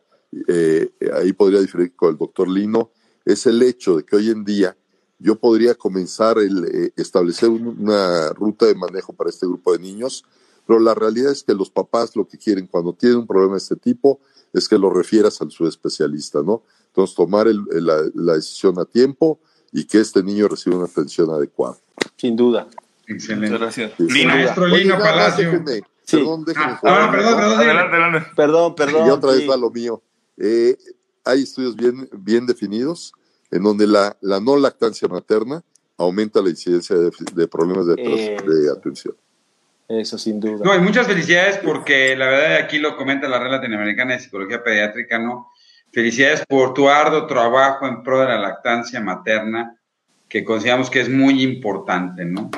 [0.49, 2.91] eh, ahí podría diferir con el doctor Lino,
[3.23, 4.75] es el hecho de que hoy en día
[5.19, 10.25] yo podría comenzar el establecer una ruta de manejo para este grupo de niños,
[10.65, 13.59] pero la realidad es que los papás lo que quieren cuando tienen un problema de
[13.59, 14.19] este tipo
[14.53, 16.63] es que lo refieras al su especialista, ¿no?
[16.87, 19.39] Entonces, tomar la, decisión a tiempo
[19.71, 21.75] y que este niño reciba una atención adecuada.
[22.17, 22.67] Sin duda.
[23.07, 23.49] Excelente.
[23.49, 24.25] Muchas gracias.
[24.27, 25.63] Maestro Lino Palacio.
[26.09, 26.73] Perdón, déjenme.
[26.83, 28.29] Ah, perdón, perdón, adelante, adelante.
[28.35, 29.07] Perdón, perdón.
[29.07, 30.03] Y otra vez va lo mío.
[30.37, 30.77] Eh,
[31.23, 33.13] hay estudios bien, bien definidos
[33.49, 35.63] en donde la, la no lactancia materna
[35.97, 39.15] aumenta la incidencia de, problemas de, eh, de atención.
[39.99, 40.63] Eso sin duda.
[40.63, 44.63] No, y muchas felicidades porque la verdad aquí lo comenta la Red Latinoamericana de Psicología
[44.63, 45.51] Pediátrica, ¿no?
[45.91, 49.77] Felicidades por tu arduo trabajo en pro de la lactancia materna,
[50.27, 52.49] que consideramos que es muy importante, ¿no?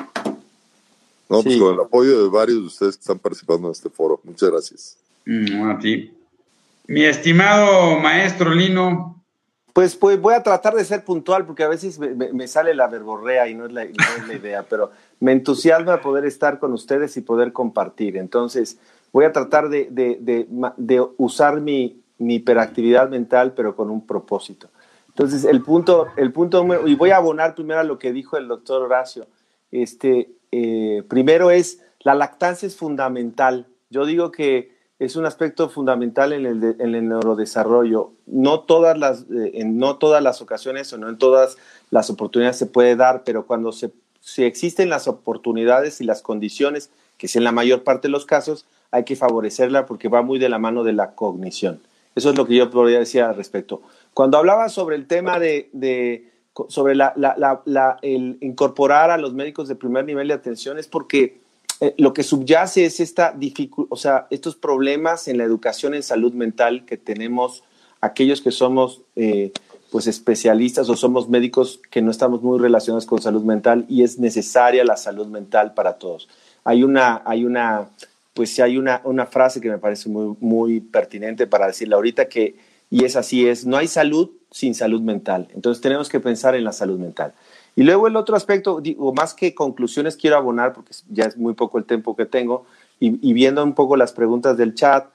[1.28, 4.20] No, pues con el apoyo de varios de ustedes que están participando en este foro.
[4.22, 4.96] Muchas gracias.
[5.24, 6.12] Mm, a ti.
[6.86, 9.16] Mi estimado maestro Lino,
[9.76, 13.46] pues, pues voy a tratar de ser puntual porque a veces me, sale la verborrea
[13.46, 14.90] y no es la, idea, pero
[15.20, 18.16] me entusiasma poder estar con ustedes y poder compartir.
[18.16, 18.78] Entonces,
[19.12, 20.46] voy a tratar de,
[21.16, 24.68] usar mi, hiperactividad mental, pero con un propósito.
[25.08, 28.48] Entonces, el punto, el punto, y voy a abonar primero a lo que dijo el
[28.48, 29.26] doctor Horacio.
[29.70, 33.66] Este, eh, primero es, la lactancia es fundamental.
[33.90, 38.12] Yo digo que es un aspecto fundamental en el, en el neurodesarrollo.
[38.26, 41.56] No todas, las, eh, en no todas las ocasiones o no en todas
[41.90, 43.92] las oportunidades se puede dar, pero cuando se,
[44.38, 48.66] existen las oportunidades y las condiciones, que es en la mayor parte de los casos,
[48.90, 51.80] hay que favorecerla porque va muy de la mano de la cognición.
[52.14, 53.82] Eso es lo que yo podría decir al respecto.
[54.14, 56.30] Cuando hablaba sobre el tema de, de
[56.68, 60.88] sobre la, la, la, el incorporar a los médicos de primer nivel de atención es
[60.88, 61.40] porque
[61.80, 63.36] eh, lo que subyace es esta
[63.90, 67.62] o sea, estos problemas en la educación en salud mental que tenemos
[68.00, 69.52] aquellos que somos eh,
[69.90, 74.18] pues especialistas o somos médicos que no estamos muy relacionados con salud mental y es
[74.18, 76.28] necesaria la salud mental para todos.
[76.64, 77.88] Hay una, hay una,
[78.34, 82.56] pues hay una, una frase que me parece muy, muy pertinente para decirla ahorita que,
[82.90, 85.48] y es así, es, no hay salud sin salud mental.
[85.54, 87.34] Entonces tenemos que pensar en la salud mental.
[87.76, 91.52] Y luego el otro aspecto, digo, más que conclusiones quiero abonar, porque ya es muy
[91.52, 92.64] poco el tiempo que tengo,
[92.98, 95.06] y, viendo un poco las preguntas del chat.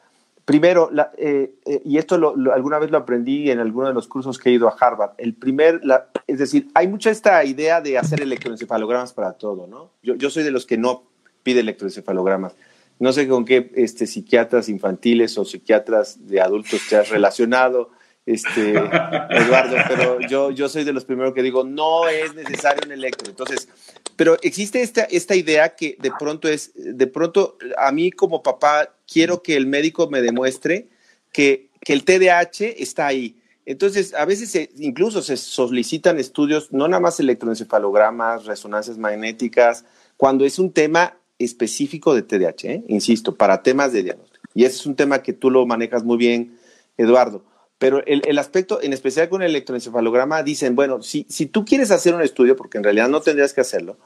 [0.45, 2.15] Primero, eh, eh, y esto
[2.53, 5.35] alguna vez lo aprendí en alguno de los cursos que he ido a Harvard, el
[5.35, 5.81] primer,
[6.27, 9.91] es decir, hay mucha esta idea de hacer electroencefalogramas para todo, ¿no?
[10.01, 11.03] Yo, yo soy de los que no
[11.43, 12.55] pide electroencefalogramas.
[12.99, 17.89] No sé con qué este, psiquiatras infantiles o psiquiatras de adultos te has relacionado,
[18.25, 18.71] este,
[19.29, 23.29] Eduardo, pero yo, yo soy de los primeros que digo, no es necesario un electro.
[23.29, 23.67] Entonces,
[24.15, 28.93] pero existe esta, esta idea que de pronto es, de pronto a mí como papá
[29.11, 30.87] quiero que el médico me demuestre
[31.31, 33.35] que, que el TDAH está ahí.
[33.65, 39.85] Entonces, a veces incluso se solicitan estudios, no nada más electroencefalogramas, resonancias magnéticas,
[40.17, 42.83] cuando es un tema específico de TDAH, ¿eh?
[42.87, 44.47] insisto, para temas de diagnóstico.
[44.53, 46.57] Y ese es un tema que tú lo manejas muy bien,
[46.97, 47.43] Eduardo.
[47.77, 52.13] Pero el, aspecto, en especial con el electroencefalograma, dicen, bueno, si, si tú quieres hacer
[52.13, 53.97] un estudio, porque en realidad no tendrías que hacerlo,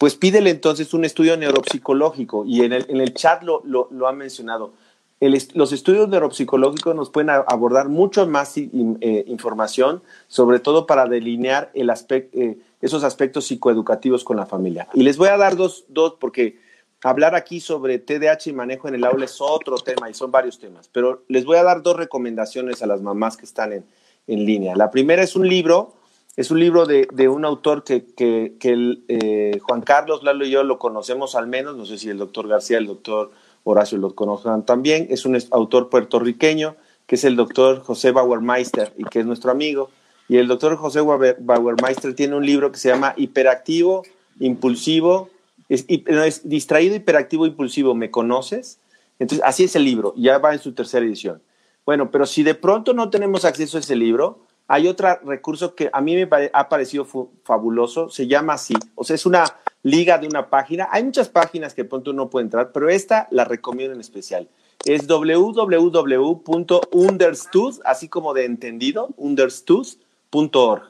[0.00, 2.46] pues pídele entonces un estudio neuropsicológico.
[2.46, 4.72] Y en el, en el chat lo, lo, han mencionado.
[5.20, 12.58] los estudios neuropsicológicos nos pueden abordar mucho más eh, información, sobre todo para delinear eh,
[12.80, 14.88] esos aspectos psicoeducativos con la familia.
[14.94, 16.58] Y les voy a dar dos, dos porque
[17.02, 20.58] hablar aquí sobre TDAH y manejo en el aula es otro tema y son varios
[20.58, 23.84] temas, pero les voy a dar dos recomendaciones a las mamás que están en,
[24.26, 24.76] línea.
[24.76, 25.92] La primera es un libro,
[26.36, 30.78] es un libro de, un autor que, que, eh, Juan Carlos, Lalo y yo lo
[30.78, 33.32] conocemos al menos, no sé si el doctor García, el doctor
[33.64, 36.76] Horacio lo conozcan también, es un autor puertorriqueño
[37.06, 39.90] que es el doctor José Bauermeister y que es nuestro amigo.
[40.28, 44.04] Y el doctor José Bauermeister tiene un libro que se llama Hiperactivo,
[44.38, 45.28] Impulsivo,
[45.68, 48.78] es, es distraído, hiperactivo, impulsivo, ¿me conoces?
[49.18, 51.42] Entonces, así es el libro, ya va en su tercera edición.
[51.84, 54.38] Bueno, pero si de pronto no tenemos acceso a ese libro,
[54.72, 57.04] hay otro recurso que a mí me ha parecido
[57.42, 59.42] fabuloso, se llama así, o sea, es una
[59.82, 60.86] liga de una página.
[60.92, 64.48] Hay muchas páginas que pronto uno puede entrar, pero esta la recomiendo en especial.
[64.84, 70.84] Es www.understood, así como de entendido, understood.org.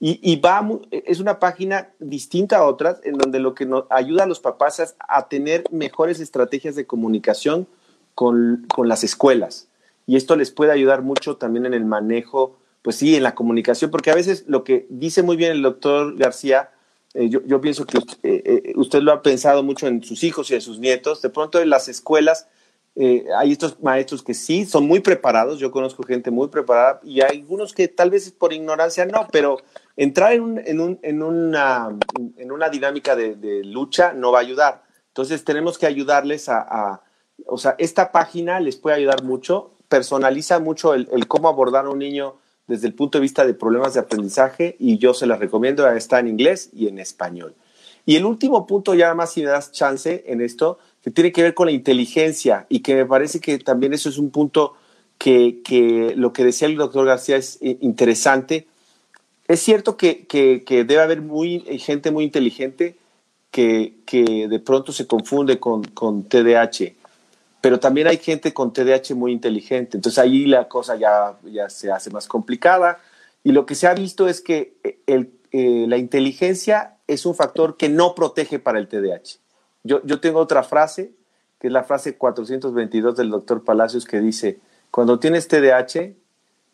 [0.00, 4.24] Y, y va, es una página distinta a otras, en donde lo que nos ayuda
[4.24, 7.68] a los papás es a tener mejores estrategias de comunicación
[8.14, 9.68] con, con las escuelas.
[10.06, 12.56] Y esto les puede ayudar mucho también en el manejo,
[12.86, 16.16] pues sí, en la comunicación, porque a veces lo que dice muy bien el doctor
[16.16, 16.70] García,
[17.14, 20.52] eh, yo, pienso que usted, eh, eh, usted lo ha pensado mucho en sus hijos
[20.52, 22.46] y en sus nietos, de pronto en las escuelas
[22.94, 27.40] hay estos maestros que sí son muy preparados, yo conozco gente muy preparada y hay
[27.40, 29.58] algunos que tal vez por ignorancia no, pero
[29.96, 31.88] entrar en, un, en, un, en, una,
[32.36, 34.84] en una dinámica de, lucha no va a ayudar.
[35.08, 37.02] Entonces tenemos que ayudarles a,
[37.46, 41.98] o sea, esta página les puede ayudar mucho, personaliza mucho el, cómo abordar a un
[41.98, 42.36] niño
[42.66, 46.18] desde el punto de vista de problemas de aprendizaje y yo se las recomiendo, está
[46.18, 47.54] en inglés y en español.
[48.04, 51.42] Y el último punto, ya más si me das chance en esto, que tiene que
[51.42, 54.74] ver con la inteligencia y que me parece que también eso es un punto
[55.18, 58.66] que, que lo que decía el doctor García es eh, interesante.
[59.48, 62.96] Es cierto que, que, debe haber muy, eh, gente muy inteligente
[63.50, 66.94] que, que de pronto se confunde con, con TDAH,
[67.66, 69.96] pero también hay gente con TDAH muy inteligente.
[69.96, 73.00] Entonces ahí la cosa ya, ya se hace más complicada.
[73.42, 74.76] Y lo que se ha visto es que
[75.08, 79.40] el, eh, la inteligencia es un factor que no protege para el TDAH.
[79.82, 81.10] Yo, yo tengo otra frase,
[81.58, 84.60] que es la frase 422 del doctor Palacios, que dice,
[84.92, 86.12] cuando tienes TDAH,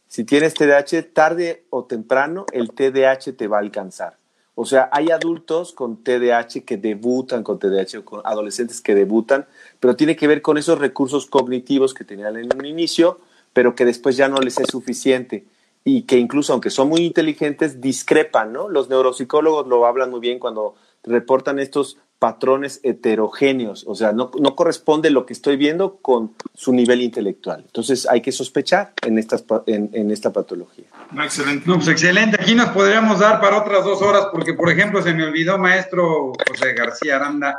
[0.09, 4.18] si tienes TDAH, tarde o temprano el TDAH te va a alcanzar.
[4.55, 9.46] O sea, hay adultos con TDAH que debutan con TDAH o con adolescentes que debutan,
[9.80, 13.20] pero tiene que ver con esos recursos cognitivos que tenían en un inicio,
[13.53, 15.46] pero que después ya no les es suficiente
[15.84, 18.68] y que incluso aunque son muy inteligentes, discrepan, ¿no?
[18.68, 24.55] Los neuropsicólogos lo hablan muy bien cuando reportan estos patrones heterogéneos, o sea, no, no,
[24.55, 27.64] corresponde lo que estoy viendo con su nivel intelectual.
[27.66, 30.85] Entonces hay que sospechar en, estas, en, en esta patología.
[31.11, 31.64] No, excelente.
[31.66, 32.37] No, pues excelente.
[32.41, 36.33] Aquí nos podríamos dar para otras dos horas, porque, por ejemplo, se me olvidó, maestro
[36.49, 37.59] José García Aranda,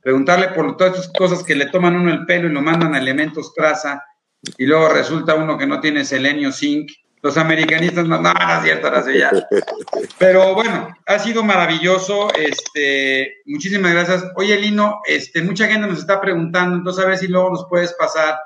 [0.00, 3.00] preguntarle por todas estas cosas que le toman uno el pelo y lo mandan a
[3.00, 4.00] elementos traza,
[4.56, 6.88] y luego resulta uno que no tiene selenio, zinc,
[7.24, 9.30] los americanistas no, no, no es cierto, no ya.
[10.18, 12.28] Pero bueno, ha sido maravilloso.
[12.34, 14.24] Este, muchísimas gracias.
[14.36, 17.94] Oye, Lino, este, mucha gente nos está preguntando, entonces a ver si luego nos puedes
[17.94, 18.38] pasar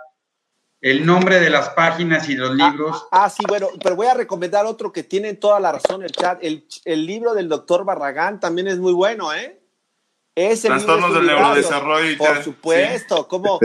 [0.81, 3.05] el nombre de las páginas y los libros.
[3.11, 6.13] Ah, ah sí, bueno, pero voy a recomendar otro que tiene toda la razón el
[6.13, 6.39] chat.
[6.41, 9.58] El, el libro del doctor Barragán también es muy bueno, ¿eh?
[10.39, 12.17] Ese Trastornos del neurodesarrollo.
[12.17, 13.25] Por supuesto, ¿sí?
[13.29, 13.59] como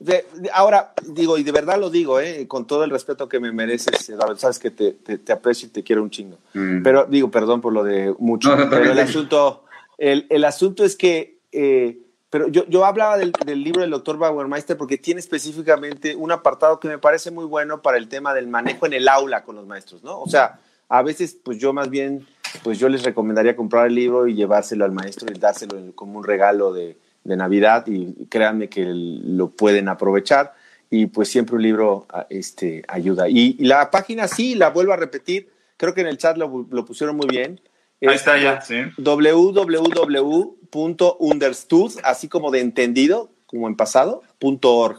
[0.00, 3.40] de, de, ahora digo y de verdad lo digo, eh, con todo el respeto que
[3.40, 6.36] me mereces, sabes que te, te, te, aprecio y te quiero un chingo.
[6.52, 6.82] Mm.
[6.82, 9.64] Pero digo, perdón por lo de mucho, no, no, pero el asunto,
[9.96, 11.98] el, el, asunto es que, eh,
[12.28, 16.78] pero yo, yo hablaba del, del, libro del doctor Bauermeister porque tiene específicamente un apartado
[16.80, 19.66] que me parece muy bueno para el tema del manejo en el aula con los
[19.66, 20.20] maestros, ¿no?
[20.20, 20.60] O sea,
[20.90, 22.26] a veces, pues yo más bien
[22.62, 26.24] pues yo les recomendaría comprar el libro y llevárselo al maestro y dárselo como un
[26.24, 30.54] regalo de, de Navidad y créanme que lo pueden aprovechar
[30.90, 33.28] y pues siempre un libro este, ayuda.
[33.28, 36.66] Y, y, la página sí, la vuelvo a repetir, creo que en el chat lo,
[36.70, 37.60] lo pusieron muy bien.
[38.02, 38.76] Ahí está ya, sí.
[38.96, 44.98] www.understood, así como de entendido, como en pasado, .org.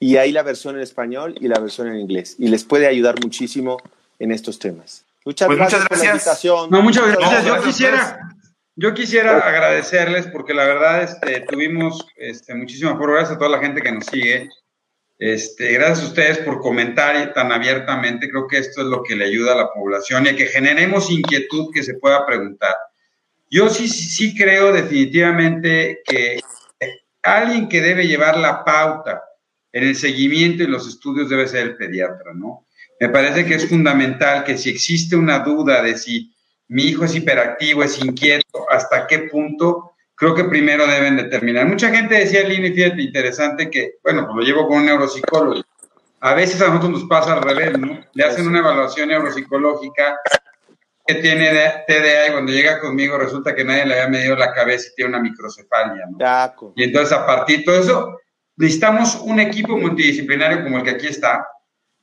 [0.00, 2.36] Y ahí la versión en español y la versión en inglés.
[2.38, 3.78] Y les puede ayudar muchísimo
[4.18, 5.06] en estos temas.
[5.28, 5.98] Muchas, pues gracias, muchas gracias.
[5.98, 6.70] Por la invitación.
[6.70, 7.44] No, muchas gracias.
[7.44, 8.18] No, yo quisiera,
[8.76, 13.82] yo quisiera agradecerles porque la verdad este, tuvimos este, muchísimas gracias a toda la gente
[13.82, 14.48] que nos sigue.
[15.18, 18.30] Este, gracias a ustedes por comentar tan abiertamente.
[18.30, 21.10] Creo que esto es lo que le ayuda a la población y a que generemos
[21.10, 22.74] inquietud que se pueda preguntar.
[23.50, 26.40] Yo sí, sí creo definitivamente que
[27.22, 29.22] alguien que debe llevar la pauta
[29.72, 32.66] en el seguimiento y los estudios debe ser el pediatra, ¿no?
[33.00, 36.34] Me parece que es fundamental que si existe una duda de si
[36.68, 41.66] mi hijo es hiperactivo, es inquieto, hasta qué punto, creo que primero deben determinar.
[41.66, 45.62] Mucha gente decía, Lini, fíjate, interesante que, bueno, pues lo llevo con un neuropsicólogo.
[46.20, 48.00] A veces a nosotros nos pasa al revés, ¿no?
[48.12, 50.18] Le hacen una evaluación neuropsicológica
[51.06, 51.50] que tiene
[51.86, 55.10] TDA y cuando llega conmigo resulta que nadie le había medido la cabeza y tiene
[55.10, 56.18] una microcefalia, ¿no?
[56.76, 58.18] Y entonces a partir de todo eso,
[58.56, 61.46] necesitamos un equipo multidisciplinario como el que aquí está,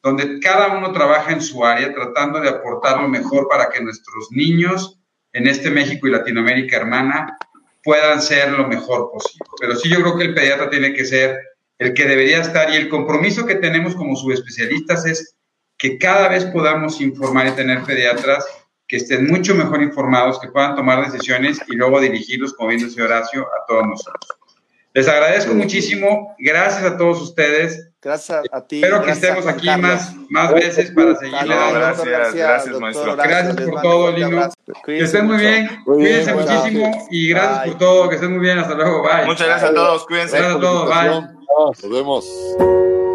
[0.06, 4.28] donde cada uno trabaja en su área tratando de aportar lo mejor para que nuestros
[4.30, 5.00] niños
[5.34, 7.36] en este México y Latinoamérica hermana
[7.84, 9.50] puedan ser lo mejor posible.
[9.60, 11.40] Pero sí yo creo que el pediatra tiene que ser
[11.80, 15.36] el que debería estar y el compromiso que tenemos como subespecialistas es
[15.76, 18.46] que cada vez podamos informar y tener pediatras
[18.88, 23.06] que estén mucho mejor informados, que puedan tomar decisiones y luego dirigirlos, como bien decía
[23.06, 24.45] Horacio, a todos nosotros.
[24.96, 26.34] Les agradezco muchísimo.
[26.40, 27.92] Gracias a todos ustedes.
[28.02, 28.78] Gracias a ti.
[28.78, 31.80] Espero que estemos aquí más, más veces para seguirle dando.
[31.80, 33.18] Gracias, gracias, maestro.
[33.18, 34.50] Gracias por todo, Lino.
[34.86, 35.84] Que estén muy bien.
[35.84, 38.10] Cuídense muchísimo y gracias por todo.
[38.10, 38.58] Que estén muy bien.
[38.58, 39.04] Hasta luego.
[39.04, 39.26] Bye.
[39.26, 40.06] Muchas gracias a todos.
[40.06, 40.38] Cuídense.
[40.38, 40.90] Gracias a todos.
[40.90, 41.22] Bye.
[41.58, 43.15] Nos vemos.